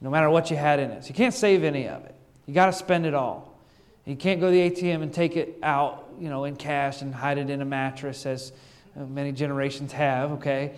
No 0.00 0.10
matter 0.10 0.30
what 0.30 0.50
you 0.50 0.56
had 0.56 0.78
in 0.78 0.90
it. 0.92 1.04
So 1.04 1.08
you 1.08 1.14
can't 1.14 1.34
save 1.34 1.64
any 1.64 1.88
of 1.88 2.04
it. 2.04 2.14
You 2.46 2.54
got 2.54 2.66
to 2.66 2.72
spend 2.72 3.04
it 3.04 3.14
all. 3.14 3.58
You 4.04 4.14
can't 4.14 4.40
go 4.40 4.46
to 4.46 4.52
the 4.52 4.70
ATM 4.70 5.02
and 5.02 5.12
take 5.12 5.36
it 5.36 5.58
out, 5.62 6.08
you 6.20 6.28
know, 6.28 6.44
in 6.44 6.54
cash 6.54 7.02
and 7.02 7.12
hide 7.12 7.38
it 7.38 7.50
in 7.50 7.60
a 7.60 7.64
mattress, 7.64 8.26
as 8.26 8.52
many 8.94 9.32
generations 9.32 9.90
have. 9.90 10.32
Okay, 10.32 10.74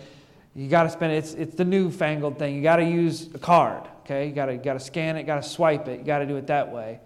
you 0.55 0.69
got 0.69 0.83
to 0.83 0.89
spend 0.89 1.13
it. 1.13 1.17
It's, 1.17 1.33
it's 1.33 1.55
the 1.55 1.65
newfangled 1.65 2.39
thing. 2.39 2.55
You 2.55 2.63
got 2.63 2.77
to 2.77 2.85
use 2.85 3.29
a 3.35 3.39
card. 3.39 3.83
Okay, 4.05 4.27
you 4.27 4.33
got 4.33 4.45
to 4.47 4.57
got 4.57 4.73
to 4.73 4.79
scan 4.79 5.17
it, 5.17 5.23
got 5.23 5.43
to 5.43 5.47
swipe 5.47 5.87
it. 5.87 5.99
You 5.99 6.05
got 6.05 6.19
to 6.19 6.25
do 6.25 6.37
it 6.37 6.47
that 6.47 6.71
way. 6.71 6.99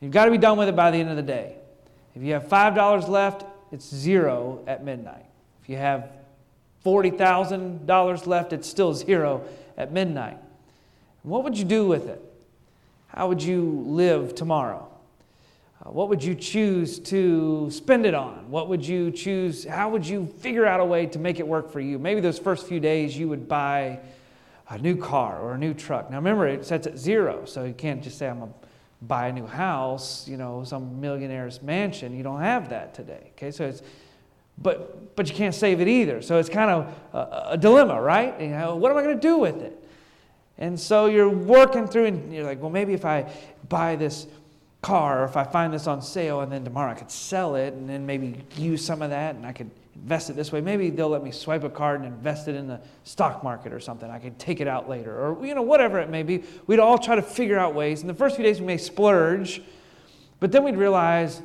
You've 0.00 0.12
got 0.12 0.26
to 0.26 0.30
be 0.30 0.38
done 0.38 0.58
with 0.58 0.68
it 0.68 0.76
by 0.76 0.90
the 0.90 0.98
end 0.98 1.08
of 1.08 1.16
the 1.16 1.22
day. 1.22 1.56
If 2.14 2.22
you 2.22 2.32
have 2.34 2.48
five 2.48 2.74
dollars 2.74 3.08
left, 3.08 3.44
it's 3.72 3.88
zero 3.92 4.62
at 4.66 4.84
midnight. 4.84 5.26
If 5.62 5.68
you 5.68 5.76
have 5.76 6.10
forty 6.82 7.10
thousand 7.10 7.86
dollars 7.86 8.26
left, 8.26 8.52
it's 8.52 8.68
still 8.68 8.94
zero 8.94 9.44
at 9.76 9.92
midnight. 9.92 10.38
What 11.22 11.44
would 11.44 11.58
you 11.58 11.64
do 11.64 11.86
with 11.86 12.08
it? 12.08 12.22
How 13.08 13.28
would 13.28 13.42
you 13.42 13.84
live 13.86 14.34
tomorrow? 14.34 14.88
Uh, 15.84 15.90
what 15.90 16.08
would 16.08 16.22
you 16.22 16.34
choose 16.34 16.98
to 16.98 17.70
spend 17.70 18.06
it 18.06 18.14
on? 18.14 18.50
What 18.50 18.68
would 18.68 18.86
you 18.86 19.10
choose? 19.10 19.64
How 19.64 19.88
would 19.88 20.06
you 20.06 20.26
figure 20.38 20.66
out 20.66 20.80
a 20.80 20.84
way 20.84 21.06
to 21.06 21.18
make 21.18 21.40
it 21.40 21.46
work 21.46 21.72
for 21.72 21.80
you? 21.80 21.98
Maybe 21.98 22.20
those 22.20 22.38
first 22.38 22.66
few 22.66 22.80
days 22.80 23.16
you 23.16 23.28
would 23.28 23.48
buy 23.48 23.98
a 24.68 24.78
new 24.78 24.96
car 24.96 25.40
or 25.40 25.54
a 25.54 25.58
new 25.58 25.74
truck. 25.74 26.10
Now 26.10 26.16
remember, 26.16 26.46
it 26.46 26.64
sets 26.64 26.86
at 26.86 26.98
zero, 26.98 27.44
so 27.44 27.64
you 27.64 27.74
can't 27.74 28.02
just 28.02 28.18
say, 28.18 28.28
I'm 28.28 28.38
to 28.40 28.48
buy 29.06 29.28
a 29.28 29.32
new 29.32 29.46
house, 29.46 30.26
you 30.28 30.36
know, 30.36 30.64
some 30.64 31.00
millionaire's 31.00 31.62
mansion. 31.62 32.16
You 32.16 32.22
don't 32.22 32.40
have 32.40 32.68
that 32.70 32.94
today. 32.94 33.32
Okay, 33.36 33.50
so 33.50 33.66
it's, 33.66 33.82
but, 34.58 35.16
but 35.16 35.28
you 35.28 35.34
can't 35.34 35.54
save 35.54 35.80
it 35.80 35.88
either. 35.88 36.22
So 36.22 36.38
it's 36.38 36.48
kind 36.48 36.70
of 36.70 36.94
a, 37.12 37.52
a 37.52 37.58
dilemma, 37.58 38.00
right? 38.00 38.40
You 38.40 38.48
know, 38.48 38.76
what 38.76 38.90
am 38.90 38.96
I 38.96 39.02
going 39.02 39.16
to 39.16 39.20
do 39.20 39.38
with 39.38 39.62
it? 39.62 39.80
And 40.58 40.78
so 40.78 41.06
you're 41.06 41.28
working 41.28 41.88
through, 41.88 42.06
and 42.06 42.32
you're 42.32 42.44
like, 42.44 42.60
well, 42.60 42.70
maybe 42.70 42.94
if 42.94 43.04
I 43.04 43.30
buy 43.68 43.96
this 43.96 44.26
car, 44.82 45.22
or 45.22 45.24
if 45.24 45.36
I 45.36 45.44
find 45.44 45.72
this 45.72 45.86
on 45.86 46.00
sale, 46.00 46.40
and 46.42 46.52
then 46.52 46.62
tomorrow 46.62 46.92
I 46.92 46.94
could 46.94 47.10
sell 47.10 47.56
it, 47.56 47.74
and 47.74 47.90
then 47.90 48.06
maybe 48.06 48.36
use 48.56 48.84
some 48.84 49.02
of 49.02 49.10
that, 49.10 49.34
and 49.34 49.44
I 49.44 49.52
could 49.52 49.70
invest 49.94 50.30
it 50.30 50.36
this 50.36 50.52
way. 50.52 50.60
Maybe 50.60 50.90
they'll 50.90 51.08
let 51.08 51.22
me 51.22 51.30
swipe 51.30 51.64
a 51.64 51.70
card 51.70 52.00
and 52.00 52.12
invest 52.12 52.48
it 52.48 52.54
in 52.54 52.66
the 52.66 52.80
stock 53.04 53.42
market 53.44 53.72
or 53.72 53.80
something. 53.80 54.10
I 54.10 54.18
can 54.18 54.34
take 54.36 54.60
it 54.60 54.68
out 54.68 54.88
later, 54.88 55.16
or 55.18 55.44
you 55.46 55.54
know, 55.54 55.62
whatever 55.62 55.98
it 55.98 56.10
may 56.10 56.22
be. 56.22 56.44
We'd 56.66 56.80
all 56.80 56.98
try 56.98 57.14
to 57.16 57.22
figure 57.22 57.58
out 57.58 57.74
ways. 57.74 58.02
In 58.02 58.08
the 58.08 58.14
first 58.14 58.36
few 58.36 58.44
days, 58.44 58.60
we 58.60 58.66
may 58.66 58.78
splurge, 58.78 59.62
but 60.40 60.52
then 60.52 60.64
we'd 60.64 60.76
realize 60.76 61.42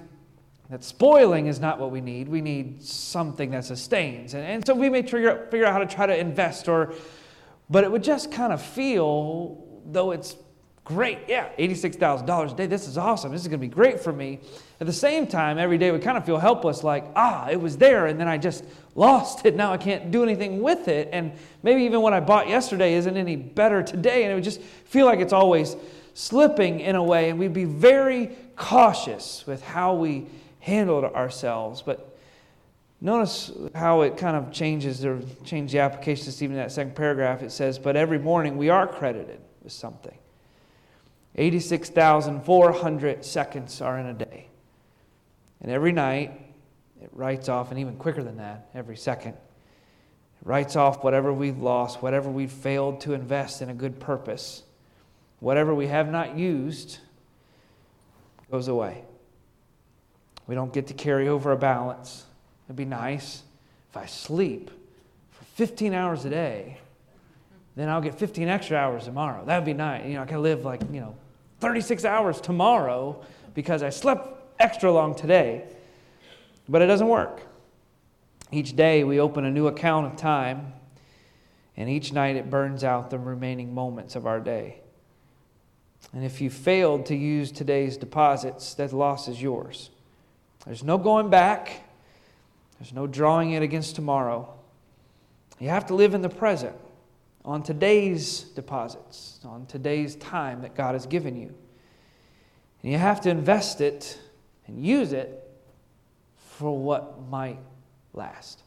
that 0.70 0.84
spoiling 0.84 1.48
is 1.48 1.60
not 1.60 1.80
what 1.80 1.92
we 1.92 2.02
need. 2.02 2.28
We 2.28 2.42
need 2.42 2.84
something 2.84 3.52
that 3.52 3.66
sustains. 3.66 4.34
And, 4.34 4.46
and 4.46 4.66
so 4.66 4.76
we 4.76 4.90
may 4.90 5.00
out, 5.00 5.52
figure 5.52 5.66
out 5.66 5.74
how 5.74 5.80
to 5.80 5.88
try 5.88 6.06
to 6.06 6.18
invest 6.18 6.68
or 6.68 6.94
but 7.70 7.84
it 7.84 7.92
would 7.92 8.04
just 8.04 8.32
kind 8.32 8.52
of 8.52 8.62
feel, 8.62 9.64
though 9.86 10.12
it's 10.12 10.36
great, 10.84 11.20
yeah, 11.28 11.50
$86,000 11.60 12.52
a 12.52 12.56
day, 12.56 12.66
this 12.66 12.88
is 12.88 12.98
awesome, 12.98 13.32
this 13.32 13.42
is 13.42 13.48
going 13.48 13.60
to 13.60 13.68
be 13.68 13.74
great 13.74 14.00
for 14.00 14.12
me. 14.12 14.40
At 14.80 14.88
the 14.88 14.94
same 14.94 15.28
time, 15.28 15.58
every 15.58 15.78
day 15.78 15.92
we 15.92 16.00
kind 16.00 16.18
of 16.18 16.26
feel 16.26 16.38
helpless, 16.38 16.84
like, 16.84 17.06
ah, 17.16 17.50
it 17.50 17.60
was 17.60 17.78
there, 17.78 18.08
and 18.08 18.20
then 18.20 18.28
I 18.28 18.38
just 18.38 18.64
lost 18.96 19.46
it. 19.46 19.56
Now 19.56 19.74
I 19.74 19.78
can't 19.78 20.12
do 20.12 20.24
anything 20.24 20.62
with 20.62 20.88
it. 20.88 21.10
And 21.12 21.34
maybe 21.64 21.84
even 21.84 22.02
what 22.02 22.14
I 22.14 22.20
bought 22.20 22.48
yesterday 22.48 22.94
isn't 22.94 23.18
any 23.18 23.36
better 23.36 23.84
today. 23.84 24.24
And 24.24 24.32
it 24.32 24.36
would 24.36 24.44
just 24.44 24.62
feel 24.62 25.06
like 25.06 25.20
it's 25.20 25.34
always 25.34 25.76
slipping 26.14 26.80
in 26.80 26.96
a 26.96 27.04
way. 27.04 27.30
And 27.30 27.40
we'd 27.40 27.54
be 27.54 27.66
very 27.66 28.36
cautious 28.56 29.46
with 29.46 29.62
how 29.64 29.96
we 29.96 30.28
handled 30.60 31.04
ourselves. 31.04 31.82
But 31.82 32.10
Notice 33.02 33.52
how 33.76 34.02
it 34.02 34.18
kind 34.18 34.36
of 34.36 34.52
changes 34.52 35.06
or 35.06 35.22
change 35.46 35.72
the 35.72 35.80
application 35.80 36.26
this 36.26 36.42
evening. 36.42 36.58
That 36.58 36.72
second 36.72 36.96
paragraph 36.96 37.42
it 37.42 37.52
says, 37.52 37.80
"But 37.80 37.96
every 37.96 38.20
morning 38.20 38.58
we 38.58 38.70
are 38.70 38.86
credited 38.88 39.40
with 39.64 39.72
something." 39.72 40.18
Eighty-six 41.38 41.90
thousand 41.90 42.42
four 42.42 42.74
hundred 42.74 43.24
seconds 43.24 43.80
are 43.80 43.98
in 43.98 44.06
a 44.08 44.14
day, 44.14 44.48
and 45.62 45.72
every 45.72 45.92
night 45.92 46.40
it 47.02 47.10
writes 47.14 47.50
off, 47.50 47.72
and 47.72 47.80
even 47.80 47.96
quicker 47.96 48.24
than 48.24 48.38
that, 48.38 48.70
every 48.74 48.98
second 48.98 49.34
it 49.34 50.46
writes 50.46 50.76
off 50.76 51.04
whatever 51.04 51.34
we've 51.34 51.60
lost, 51.60 52.02
whatever 52.02 52.30
we've 52.30 52.52
failed 52.52 53.02
to 53.02 53.14
invest 53.14 53.62
in 53.62 53.70
a 53.70 53.74
good 53.74 54.00
purpose, 54.00 54.64
whatever 55.40 55.74
we 55.74 55.88
have 55.88 56.10
not 56.10 56.38
used 56.38 57.00
goes 58.52 58.68
away. 58.68 59.04
We 60.48 60.56
don't 60.56 60.74
get 60.74 60.88
to 60.88 60.94
carry 60.94 61.28
over 61.28 61.52
a 61.52 61.58
balance. 61.58 62.26
It'd 62.68 62.76
be 62.76 62.86
nice 62.86 63.44
if 63.90 63.98
I 63.98 64.06
sleep 64.06 64.72
for 65.32 65.44
15 65.56 65.94
hours 65.94 66.26
a 66.26 66.30
day, 66.30 66.78
then 67.76 67.90
I'll 67.90 68.02
get 68.02 68.18
15 68.20 68.48
extra 68.48 68.78
hours 68.78 69.06
tomorrow. 69.06 69.46
That 69.46 69.58
would 69.58 69.66
be 69.66 69.74
nice. 69.74 70.06
You 70.06 70.16
know, 70.16 70.24
I 70.24 70.26
can 70.26 70.42
live 70.42 70.66
like, 70.66 70.82
you 70.92 71.00
know, 71.00 71.16
36 71.60 72.06
hours 72.06 72.42
tomorrow 72.42 73.24
because 73.54 73.84
I 73.84 73.90
slept 73.90 74.39
extra 74.60 74.92
long 74.92 75.16
today. 75.16 75.64
But 76.68 76.82
it 76.82 76.88
doesn't 76.88 77.08
work. 77.08 77.42
Each 78.52 78.76
day 78.76 79.04
we 79.04 79.20
open 79.20 79.46
a 79.46 79.52
new 79.52 79.68
account 79.68 80.08
of 80.08 80.16
time, 80.18 80.74
and 81.78 81.90
each 81.90 82.12
night 82.12 82.36
it 82.36 82.50
burns 82.50 82.84
out 82.84 83.10
the 83.10 83.20
remaining 83.20 83.74
moments 83.74 84.16
of 84.16 84.26
our 84.26 84.40
day. 84.40 84.82
And 86.14 86.24
if 86.26 86.42
you 86.42 86.50
failed 86.50 87.06
to 87.08 87.16
use 87.16 87.52
today's 87.52 87.98
deposits, 87.98 88.74
that 88.76 88.94
loss 88.94 89.28
is 89.28 89.42
yours. 89.42 89.92
There's 90.66 90.84
no 90.84 90.98
going 90.98 91.30
back. 91.30 91.84
There's 92.80 92.94
no 92.94 93.08
drawing 93.08 93.52
it 93.52 93.62
against 93.62 93.96
tomorrow. 93.96 94.52
You 95.60 95.70
have 95.70 95.86
to 95.88 95.96
live 95.96 96.14
in 96.14 96.22
the 96.22 96.30
present, 96.30 96.76
on 97.44 97.64
today's 97.64 98.42
deposits, 98.42 99.40
on 99.44 99.66
today's 99.66 100.16
time 100.16 100.62
that 100.62 100.76
God 100.76 100.96
has 100.96 101.06
given 101.06 101.36
you. 101.36 101.54
And 102.82 102.92
you 102.92 102.98
have 102.98 103.22
to 103.22 103.30
invest 103.30 103.82
it 103.82 104.20
and 104.70 104.86
use 104.86 105.14
it 105.14 105.44
for 106.36 106.78
what 106.78 107.28
might 107.30 107.60
last. 108.14 108.62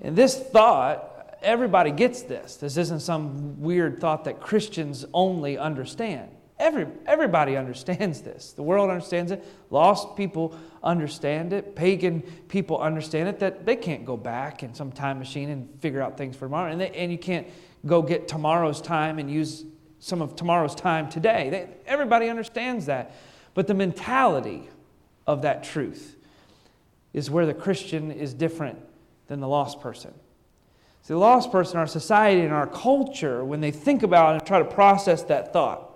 And 0.00 0.14
this 0.14 0.38
thought, 0.38 1.36
everybody 1.42 1.90
gets 1.90 2.22
this. 2.22 2.56
This 2.56 2.76
isn't 2.76 3.00
some 3.00 3.60
weird 3.60 4.00
thought 4.00 4.24
that 4.24 4.40
Christians 4.40 5.04
only 5.12 5.58
understand. 5.58 6.30
Every, 6.60 6.86
everybody 7.06 7.56
understands 7.56 8.20
this. 8.22 8.52
The 8.52 8.62
world 8.62 8.90
understands 8.90 9.32
it. 9.32 9.44
Lost 9.70 10.16
people 10.16 10.56
understand 10.82 11.52
it. 11.52 11.74
Pagan 11.74 12.22
people 12.48 12.78
understand 12.78 13.28
it 13.28 13.40
that 13.40 13.66
they 13.66 13.76
can't 13.76 14.04
go 14.04 14.16
back 14.16 14.62
in 14.62 14.74
some 14.74 14.92
time 14.92 15.18
machine 15.18 15.50
and 15.50 15.68
figure 15.80 16.02
out 16.02 16.16
things 16.16 16.36
for 16.36 16.46
tomorrow. 16.46 16.70
And, 16.70 16.80
they, 16.80 16.90
and 16.90 17.10
you 17.10 17.18
can't 17.18 17.46
go 17.86 18.02
get 18.02 18.28
tomorrow's 18.28 18.80
time 18.80 19.18
and 19.18 19.30
use 19.30 19.64
some 20.00 20.22
of 20.22 20.36
tomorrow's 20.36 20.74
time 20.74 21.08
today. 21.08 21.48
They, 21.50 21.68
everybody 21.86 22.28
understands 22.28 22.86
that. 22.86 23.14
But 23.58 23.66
the 23.66 23.74
mentality 23.74 24.68
of 25.26 25.42
that 25.42 25.64
truth 25.64 26.14
is 27.12 27.28
where 27.28 27.44
the 27.44 27.52
Christian 27.52 28.12
is 28.12 28.32
different 28.32 28.78
than 29.26 29.40
the 29.40 29.48
lost 29.48 29.80
person. 29.80 30.14
See, 31.02 31.14
the 31.14 31.18
lost 31.18 31.50
person, 31.50 31.76
our 31.76 31.88
society, 31.88 32.42
and 32.42 32.52
our 32.52 32.68
culture, 32.68 33.44
when 33.44 33.60
they 33.60 33.72
think 33.72 34.04
about 34.04 34.34
and 34.36 34.46
try 34.46 34.60
to 34.60 34.64
process 34.64 35.24
that 35.24 35.52
thought, 35.52 35.90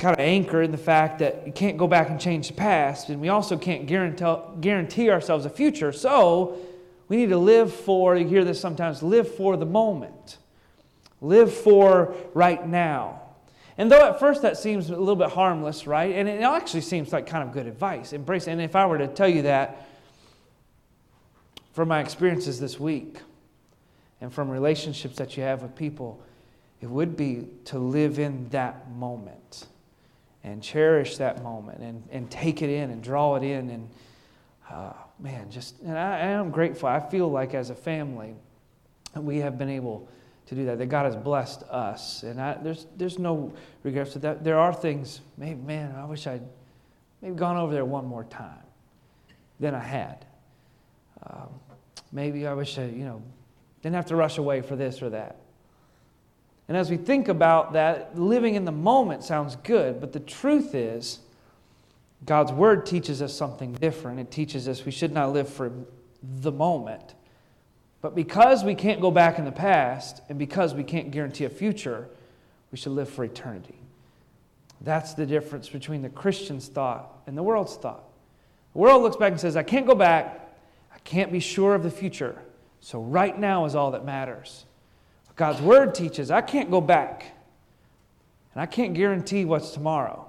kind 0.00 0.12
of 0.12 0.18
anchor 0.18 0.60
in 0.60 0.72
the 0.72 0.76
fact 0.76 1.20
that 1.20 1.46
you 1.46 1.52
can't 1.52 1.78
go 1.78 1.86
back 1.86 2.10
and 2.10 2.20
change 2.20 2.48
the 2.48 2.54
past, 2.54 3.10
and 3.10 3.20
we 3.20 3.28
also 3.28 3.56
can't 3.56 3.86
guarantee, 3.86 4.38
guarantee 4.60 5.10
ourselves 5.10 5.46
a 5.46 5.50
future. 5.50 5.92
So 5.92 6.58
we 7.06 7.16
need 7.16 7.28
to 7.28 7.38
live 7.38 7.72
for, 7.72 8.16
you 8.16 8.26
hear 8.26 8.42
this 8.42 8.60
sometimes, 8.60 9.04
live 9.04 9.32
for 9.36 9.56
the 9.56 9.66
moment. 9.66 10.38
Live 11.20 11.54
for 11.54 12.12
right 12.34 12.66
now. 12.66 13.20
And 13.78 13.90
though 13.90 14.08
at 14.08 14.18
first 14.18 14.42
that 14.42 14.58
seems 14.58 14.90
a 14.90 14.96
little 14.96 15.16
bit 15.16 15.30
harmless, 15.30 15.86
right? 15.86 16.14
And 16.14 16.28
it 16.28 16.42
actually 16.42 16.80
seems 16.80 17.12
like 17.12 17.26
kind 17.26 17.44
of 17.44 17.54
good 17.54 17.66
advice. 17.66 18.12
Embrace. 18.12 18.48
And 18.48 18.60
if 18.60 18.74
I 18.74 18.84
were 18.86 18.98
to 18.98 19.06
tell 19.06 19.28
you 19.28 19.42
that 19.42 19.86
from 21.72 21.88
my 21.88 22.00
experiences 22.00 22.58
this 22.58 22.80
week 22.80 23.18
and 24.20 24.34
from 24.34 24.50
relationships 24.50 25.16
that 25.18 25.36
you 25.36 25.44
have 25.44 25.62
with 25.62 25.76
people, 25.76 26.20
it 26.80 26.90
would 26.90 27.16
be 27.16 27.46
to 27.66 27.78
live 27.78 28.18
in 28.18 28.48
that 28.48 28.90
moment 28.90 29.68
and 30.42 30.60
cherish 30.60 31.16
that 31.18 31.42
moment 31.44 31.80
and, 31.80 32.02
and 32.10 32.28
take 32.30 32.62
it 32.62 32.70
in 32.70 32.90
and 32.90 33.00
draw 33.00 33.36
it 33.36 33.44
in. 33.44 33.70
And 33.70 33.88
uh, 34.68 34.92
man, 35.20 35.50
just, 35.52 35.80
and 35.82 35.96
I, 35.96 36.18
I 36.18 36.26
am 36.30 36.50
grateful. 36.50 36.88
I 36.88 36.98
feel 36.98 37.30
like 37.30 37.54
as 37.54 37.70
a 37.70 37.76
family, 37.76 38.34
we 39.14 39.38
have 39.38 39.56
been 39.56 39.70
able 39.70 40.08
to 40.48 40.54
do 40.54 40.64
that, 40.64 40.78
that 40.78 40.86
God 40.86 41.04
has 41.04 41.14
blessed 41.14 41.62
us. 41.64 42.22
And 42.22 42.40
I, 42.40 42.54
there's, 42.54 42.86
there's 42.96 43.18
no 43.18 43.52
regrets 43.82 44.14
to 44.14 44.18
that. 44.20 44.42
There 44.42 44.58
are 44.58 44.72
things, 44.72 45.20
maybe, 45.36 45.60
man, 45.60 45.94
I 45.94 46.06
wish 46.06 46.26
I'd 46.26 46.42
maybe 47.20 47.34
gone 47.36 47.58
over 47.58 47.72
there 47.72 47.84
one 47.84 48.06
more 48.06 48.24
time 48.24 48.64
than 49.60 49.74
I 49.74 49.80
had. 49.80 50.24
Um, 51.28 51.48
maybe 52.12 52.46
I 52.46 52.54
wish 52.54 52.78
I, 52.78 52.84
you 52.84 53.04
know, 53.04 53.22
didn't 53.82 53.96
have 53.96 54.06
to 54.06 54.16
rush 54.16 54.38
away 54.38 54.62
for 54.62 54.74
this 54.74 55.02
or 55.02 55.10
that. 55.10 55.36
And 56.66 56.76
as 56.76 56.90
we 56.90 56.96
think 56.96 57.28
about 57.28 57.74
that, 57.74 58.18
living 58.18 58.54
in 58.54 58.64
the 58.64 58.72
moment 58.72 59.24
sounds 59.24 59.56
good, 59.56 60.00
but 60.00 60.12
the 60.12 60.20
truth 60.20 60.74
is, 60.74 61.20
God's 62.24 62.52
word 62.52 62.86
teaches 62.86 63.20
us 63.20 63.34
something 63.34 63.72
different. 63.74 64.18
It 64.18 64.30
teaches 64.30 64.66
us 64.66 64.84
we 64.84 64.92
should 64.92 65.12
not 65.12 65.32
live 65.32 65.48
for 65.48 65.70
the 66.22 66.52
moment. 66.52 67.14
But 68.00 68.14
because 68.14 68.64
we 68.64 68.74
can't 68.74 69.00
go 69.00 69.10
back 69.10 69.38
in 69.38 69.44
the 69.44 69.52
past, 69.52 70.22
and 70.28 70.38
because 70.38 70.74
we 70.74 70.84
can't 70.84 71.10
guarantee 71.10 71.44
a 71.44 71.50
future, 71.50 72.08
we 72.70 72.78
should 72.78 72.92
live 72.92 73.08
for 73.08 73.24
eternity. 73.24 73.74
That's 74.80 75.14
the 75.14 75.26
difference 75.26 75.68
between 75.68 76.02
the 76.02 76.08
Christian's 76.08 76.68
thought 76.68 77.10
and 77.26 77.36
the 77.36 77.42
world's 77.42 77.76
thought. 77.76 78.04
The 78.72 78.78
world 78.78 79.02
looks 79.02 79.16
back 79.16 79.32
and 79.32 79.40
says, 79.40 79.56
I 79.56 79.64
can't 79.64 79.86
go 79.86 79.94
back. 79.94 80.56
I 80.94 80.98
can't 81.00 81.32
be 81.32 81.40
sure 81.40 81.74
of 81.74 81.82
the 81.82 81.90
future. 81.90 82.40
So 82.80 83.00
right 83.00 83.36
now 83.36 83.64
is 83.64 83.74
all 83.74 83.90
that 83.92 84.04
matters. 84.04 84.64
God's 85.38 85.62
word 85.62 85.94
teaches 85.94 86.30
I 86.30 86.40
can't 86.40 86.70
go 86.70 86.80
back. 86.80 87.24
And 88.52 88.62
I 88.62 88.66
can't 88.66 88.94
guarantee 88.94 89.44
what's 89.44 89.70
tomorrow. 89.70 90.28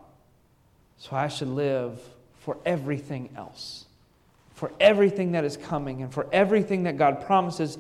So 0.98 1.16
I 1.16 1.28
should 1.28 1.48
live 1.48 2.00
for 2.38 2.58
everything 2.66 3.30
else, 3.36 3.86
for 4.60 4.74
everything 4.82 5.32
that 5.32 5.46
is 5.46 5.56
coming, 5.56 6.02
and 6.02 6.14
for 6.14 6.28
everything 6.34 6.84
that 6.84 6.98
God 6.98 7.26
promises, 7.26 7.78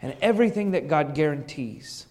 and 0.00 0.16
everything 0.22 0.70
that 0.70 0.88
God 0.88 1.14
guarantees. 1.14 2.06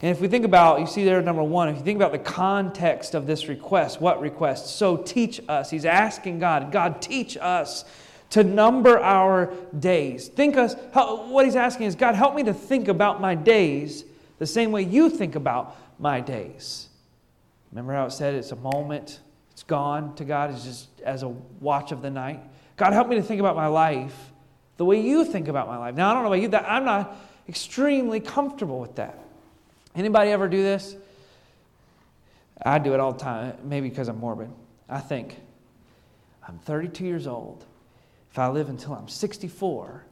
And 0.00 0.12
if 0.12 0.20
we 0.20 0.28
think 0.28 0.44
about, 0.44 0.78
you 0.78 0.86
see 0.86 1.04
there, 1.04 1.20
number 1.20 1.42
one, 1.42 1.68
if 1.68 1.76
you 1.76 1.82
think 1.82 1.96
about 1.96 2.12
the 2.12 2.20
context 2.20 3.16
of 3.16 3.26
this 3.26 3.48
request, 3.48 4.00
what 4.00 4.20
request? 4.20 4.76
So 4.76 4.96
teach 4.96 5.40
us. 5.48 5.70
He's 5.70 5.84
asking 5.84 6.38
God, 6.38 6.70
God, 6.70 7.02
teach 7.02 7.36
us 7.36 7.84
to 8.30 8.44
number 8.44 9.00
our 9.00 9.52
days. 9.76 10.28
Think 10.28 10.56
us, 10.56 10.76
what 10.94 11.44
he's 11.44 11.56
asking 11.56 11.86
is, 11.86 11.96
God, 11.96 12.14
help 12.14 12.36
me 12.36 12.44
to 12.44 12.54
think 12.54 12.86
about 12.86 13.20
my 13.20 13.34
days 13.34 14.04
the 14.38 14.46
same 14.46 14.70
way 14.70 14.82
you 14.82 15.10
think 15.10 15.34
about 15.34 15.76
my 15.98 16.20
days. 16.20 16.88
Remember 17.72 17.92
how 17.92 18.06
it 18.06 18.12
said 18.12 18.34
it's 18.34 18.52
a 18.52 18.56
moment, 18.56 19.18
it's 19.50 19.64
gone 19.64 20.14
to 20.14 20.24
God, 20.24 20.50
it's 20.52 20.62
just 20.62 21.00
as 21.00 21.24
a 21.24 21.28
watch 21.28 21.90
of 21.90 22.02
the 22.02 22.10
night. 22.10 22.40
God, 22.76 22.92
help 22.92 23.08
me 23.08 23.16
to 23.16 23.22
think 23.22 23.40
about 23.40 23.56
my 23.56 23.66
life 23.66 24.14
the 24.76 24.84
way 24.84 25.00
you 25.00 25.24
think 25.24 25.48
about 25.48 25.68
my 25.68 25.76
life. 25.76 25.94
Now, 25.94 26.10
I 26.10 26.14
don't 26.14 26.22
know 26.22 26.28
about 26.28 26.42
you, 26.42 26.48
that 26.48 26.64
I'm 26.68 26.84
not 26.84 27.16
extremely 27.48 28.20
comfortable 28.20 28.80
with 28.80 28.96
that. 28.96 29.18
Anybody 29.94 30.30
ever 30.30 30.48
do 30.48 30.62
this? 30.62 30.96
I 32.64 32.78
do 32.78 32.94
it 32.94 33.00
all 33.00 33.12
the 33.12 33.18
time, 33.18 33.56
maybe 33.64 33.88
because 33.88 34.08
I'm 34.08 34.18
morbid. 34.18 34.50
I 34.88 35.00
think, 35.00 35.36
I'm 36.46 36.58
32 36.60 37.04
years 37.04 37.26
old. 37.26 37.64
If 38.30 38.38
I 38.38 38.48
live 38.48 38.68
until 38.68 38.94
I'm 38.94 39.08
64, 39.08 40.04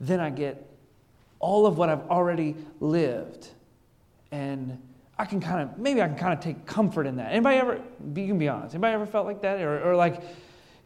then 0.00 0.20
I 0.20 0.30
get 0.30 0.68
all 1.38 1.66
of 1.66 1.78
what 1.78 1.88
I've 1.88 2.08
already 2.10 2.56
lived. 2.80 3.48
And 4.32 4.82
I 5.18 5.24
can 5.24 5.40
kind 5.40 5.62
of, 5.62 5.78
maybe 5.78 6.02
I 6.02 6.08
can 6.08 6.16
kind 6.16 6.32
of 6.32 6.40
take 6.40 6.66
comfort 6.66 7.06
in 7.06 7.16
that. 7.16 7.32
Anybody 7.32 7.56
ever, 7.58 7.80
you 8.14 8.26
can 8.26 8.38
be 8.38 8.48
honest, 8.48 8.74
anybody 8.74 8.94
ever 8.94 9.06
felt 9.06 9.26
like 9.26 9.42
that? 9.42 9.60
Or, 9.60 9.90
or 9.90 9.96
like, 9.96 10.22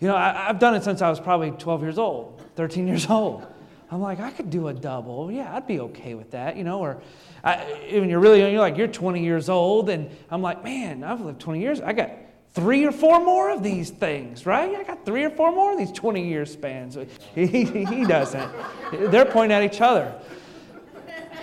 you 0.03 0.09
know, 0.09 0.17
I, 0.17 0.47
have 0.49 0.59
done 0.59 0.75
it 0.75 0.83
since 0.83 1.01
I 1.01 1.09
was 1.09 1.21
probably 1.21 1.53
12 1.53 1.83
years 1.83 1.97
old, 1.97 2.43
13 2.57 2.88
years 2.88 3.09
old. 3.09 3.47
I'm 3.88 4.01
like, 4.01 4.19
I 4.19 4.33
could 4.33 4.51
do 4.51 4.67
a 4.67 4.75
double. 4.75 5.31
Yeah, 5.31 5.55
I'd 5.55 5.69
be 5.69 5.79
okay 5.79 6.15
with 6.15 6.33
that, 6.33 6.57
you 6.57 6.65
know. 6.65 6.81
Or 6.81 7.01
I, 7.45 7.88
when 7.93 8.11
you're 8.11 8.19
really 8.19 8.41
young, 8.41 8.51
you're 8.51 8.61
like, 8.61 8.77
you're 8.77 8.88
20 8.88 9.23
years 9.23 9.49
old. 9.49 9.91
And 9.91 10.11
I'm 10.29 10.43
like, 10.43 10.65
man, 10.65 11.05
I've 11.05 11.21
lived 11.21 11.38
20 11.38 11.61
years. 11.61 11.81
I 11.81 11.93
got 11.93 12.11
three 12.53 12.85
or 12.85 12.91
four 12.91 13.25
more 13.25 13.51
of 13.51 13.62
these 13.62 13.91
things, 13.91 14.45
right? 14.45 14.75
I 14.75 14.83
got 14.83 15.05
three 15.05 15.23
or 15.23 15.31
four 15.31 15.53
more 15.53 15.71
of 15.71 15.79
these 15.79 15.93
20 15.93 16.27
year 16.27 16.47
spans. 16.47 16.99
He, 17.37 17.47
he 17.47 18.05
doesn't. 18.05 18.51
They're 18.91 19.25
pointing 19.25 19.57
at 19.57 19.62
each 19.62 19.81
other. 19.81 20.12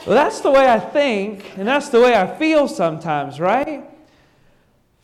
Well, 0.05 0.15
that's 0.15 0.41
the 0.41 0.51
way 0.51 0.69
I 0.69 0.81
think, 0.81 1.57
and 1.57 1.65
that's 1.65 1.87
the 1.87 2.01
way 2.01 2.13
I 2.13 2.35
feel 2.37 2.67
sometimes, 2.67 3.39
right? 3.39 3.89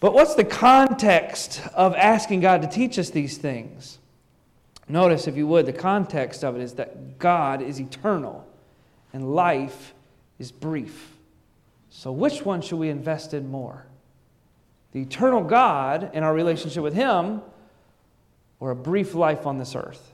But 0.05 0.13
what's 0.13 0.35
the 0.35 0.43
context 0.43 1.63
of 1.73 1.95
asking 1.95 2.41
God 2.41 2.61
to 2.61 2.67
teach 2.67 2.99
us 2.99 3.09
these 3.09 3.39
things? 3.39 3.97
Notice, 4.87 5.27
if 5.27 5.35
you 5.35 5.47
would, 5.47 5.65
the 5.65 5.73
context 5.73 6.43
of 6.43 6.55
it 6.55 6.61
is 6.61 6.73
that 6.73 7.17
God 7.17 7.59
is 7.59 7.81
eternal 7.81 8.45
and 9.13 9.33
life 9.33 9.95
is 10.37 10.51
brief. 10.51 11.17
So, 11.89 12.11
which 12.11 12.45
one 12.45 12.61
should 12.61 12.77
we 12.77 12.89
invest 12.89 13.33
in 13.33 13.49
more? 13.49 13.87
the 14.91 15.01
eternal 15.01 15.43
God 15.43 16.11
and 16.13 16.23
our 16.23 16.35
relationship 16.35 16.83
with 16.83 16.93
Him, 16.93 17.41
or 18.59 18.69
a 18.69 18.75
brief 18.75 19.15
life 19.15 19.47
on 19.47 19.57
this 19.57 19.75
earth. 19.75 20.13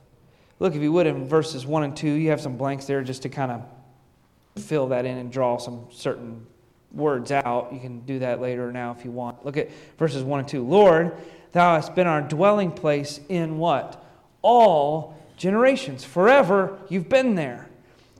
Look, 0.60 0.74
if 0.74 0.82
you 0.82 0.94
would, 0.94 1.06
in 1.06 1.28
verses 1.28 1.66
1 1.66 1.84
and 1.84 1.98
2, 1.98 2.08
you 2.08 2.30
have 2.30 2.40
some 2.40 2.56
blanks 2.56 2.86
there 2.86 3.04
just 3.04 3.24
to 3.24 3.30
kind 3.30 3.52
of 3.52 4.64
fill 4.64 4.88
that 4.88 5.04
in 5.04 5.18
and 5.18 5.30
draw 5.34 5.58
some 5.58 5.88
certain 5.92 6.48
words 6.94 7.32
out. 7.32 7.70
You 7.74 7.80
can 7.80 8.02
do 8.02 8.20
that 8.20 8.42
later 8.42 8.72
now 8.72 8.96
if 8.98 9.06
you 9.06 9.12
want. 9.12 9.46
Look 9.46 9.58
at 9.58 9.70
verses 9.98 10.24
1 10.24 10.40
and 10.42 10.48
2. 10.48 10.64
Lord, 10.64 11.16
thou 11.52 11.76
hast 11.76 11.96
been 11.96 12.08
our 12.08 12.22
dwelling 12.22 12.72
place 12.72 13.20
in 13.30 13.58
what? 13.58 14.04
All 14.42 15.18
generations. 15.38 16.04
Forever 16.04 16.78
you've 16.90 17.10
been 17.10 17.36
there. 17.36 17.68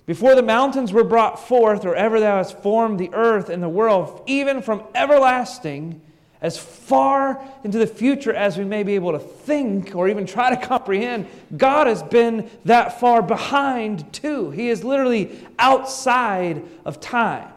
Before 0.06 0.36
the 0.36 0.44
mountains 0.44 0.92
were 0.92 1.04
brought 1.04 1.40
forth, 1.40 1.86
or 1.86 1.96
ever 1.96 2.20
thou 2.20 2.38
hast 2.38 2.58
formed 2.62 3.00
the 3.00 3.14
earth 3.14 3.50
and 3.50 3.62
the 3.62 3.70
world, 3.70 4.24
even 4.26 4.62
from 4.62 4.84
everlasting 4.96 6.02
as 6.42 6.58
far 6.58 7.42
into 7.64 7.78
the 7.78 7.86
future 7.86 8.34
as 8.34 8.58
we 8.58 8.64
may 8.64 8.82
be 8.82 8.96
able 8.96 9.12
to 9.12 9.20
think 9.20 9.96
or 9.96 10.10
even 10.10 10.26
try 10.26 10.50
to 10.54 10.58
comprehend, 10.68 11.28
God 11.56 11.86
has 11.86 12.02
been 12.02 12.50
that 12.66 13.00
far 13.00 13.22
behind 13.22 14.12
too. 14.12 14.50
He 14.50 14.70
is 14.70 14.84
literally 14.84 15.48
outside 15.60 16.64
of 16.84 17.00
time. 17.00 17.48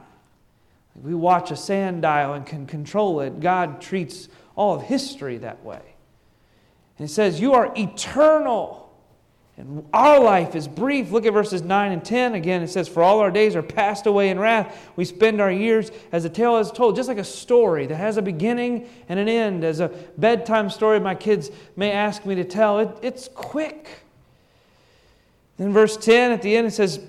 We 1.03 1.15
watch 1.15 1.51
a 1.51 1.57
sand 1.57 2.03
dial 2.03 2.35
and 2.35 2.47
can 2.47 2.67
control 2.67 3.21
it. 3.21 3.41
God 3.41 3.81
treats 3.81 4.29
all 4.57 4.77
of 4.77 4.83
history 4.83 5.39
that 5.39 5.65
way. 5.65 5.83
And 6.99 7.09
He 7.09 7.13
says, 7.13 7.41
You 7.41 7.55
are 7.55 7.73
eternal. 7.77 8.83
And 9.57 9.87
our 9.93 10.19
life 10.19 10.57
is 10.57 10.67
brief. 10.67 11.13
Look 11.13 11.27
at 11.27 11.33
verses 11.33 11.63
9 11.63 11.93
and 11.93 12.05
10. 12.05 12.35
Again, 12.35 12.63
it 12.63 12.69
says, 12.69 12.89
For 12.89 13.05
all 13.05 13.21
our 13.21 13.31
days 13.31 13.55
are 13.55 13.63
passed 13.63 14.07
away 14.07 14.31
in 14.31 14.39
wrath. 14.39 14.91
We 14.97 15.05
spend 15.05 15.41
our 15.41 15.51
years 15.51 15.93
as 16.11 16.25
a 16.25 16.29
tale 16.29 16.57
is 16.59 16.73
told, 16.73 16.97
just 16.97 17.09
like 17.09 17.19
a 17.19 17.25
story 17.25 17.87
that 17.87 17.95
has 17.95 18.17
a 18.17 18.23
beginning 18.23 18.89
and 19.09 19.21
an 19.21 19.29
end. 19.29 19.63
As 19.63 19.79
a 19.79 19.89
bedtime 20.19 20.71
story 20.71 20.99
my 20.99 21.15
kids 21.15 21.51
may 21.77 21.93
ask 21.93 22.27
me 22.27 22.35
to 22.35 22.45
tell, 22.45 22.81
it, 22.81 22.89
it's 23.03 23.29
quick. 23.29 23.89
Then, 25.57 25.73
verse 25.73 25.97
10 25.97 26.33
at 26.33 26.43
the 26.43 26.57
end, 26.57 26.67
it 26.67 26.73
says, 26.73 27.01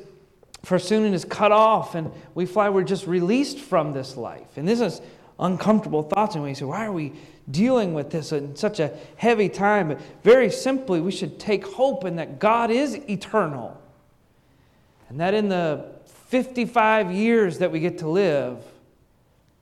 For 0.65 0.79
soon 0.79 1.05
it 1.05 1.13
is 1.13 1.23
cut 1.25 1.51
off, 1.51 1.93
and 1.93 2.11
we 2.33 2.47
fly, 2.47 2.69
we're 2.69 2.83
just 2.83 3.05
released 3.05 3.59
from 3.59 3.93
this 3.93 4.17
life. 4.17 4.57
And 4.57 4.67
this 4.67 4.81
is 4.81 4.99
uncomfortable 5.39 6.01
thoughts. 6.01 6.33
And 6.33 6.43
we 6.43 6.55
say, 6.55 6.65
why 6.65 6.85
are 6.85 6.91
we 6.91 7.13
dealing 7.51 7.93
with 7.93 8.09
this 8.09 8.31
in 8.31 8.55
such 8.55 8.79
a 8.79 8.91
heavy 9.15 9.47
time? 9.47 9.89
But 9.89 10.01
very 10.23 10.49
simply, 10.49 11.01
we 11.01 11.11
should 11.11 11.39
take 11.39 11.67
hope 11.67 12.03
in 12.03 12.15
that 12.15 12.39
God 12.39 12.71
is 12.71 12.95
eternal. 13.07 13.79
And 15.09 15.19
that 15.19 15.35
in 15.35 15.49
the 15.49 15.85
55 16.29 17.11
years 17.11 17.59
that 17.59 17.71
we 17.71 17.79
get 17.79 17.99
to 17.99 18.07
live, 18.07 18.57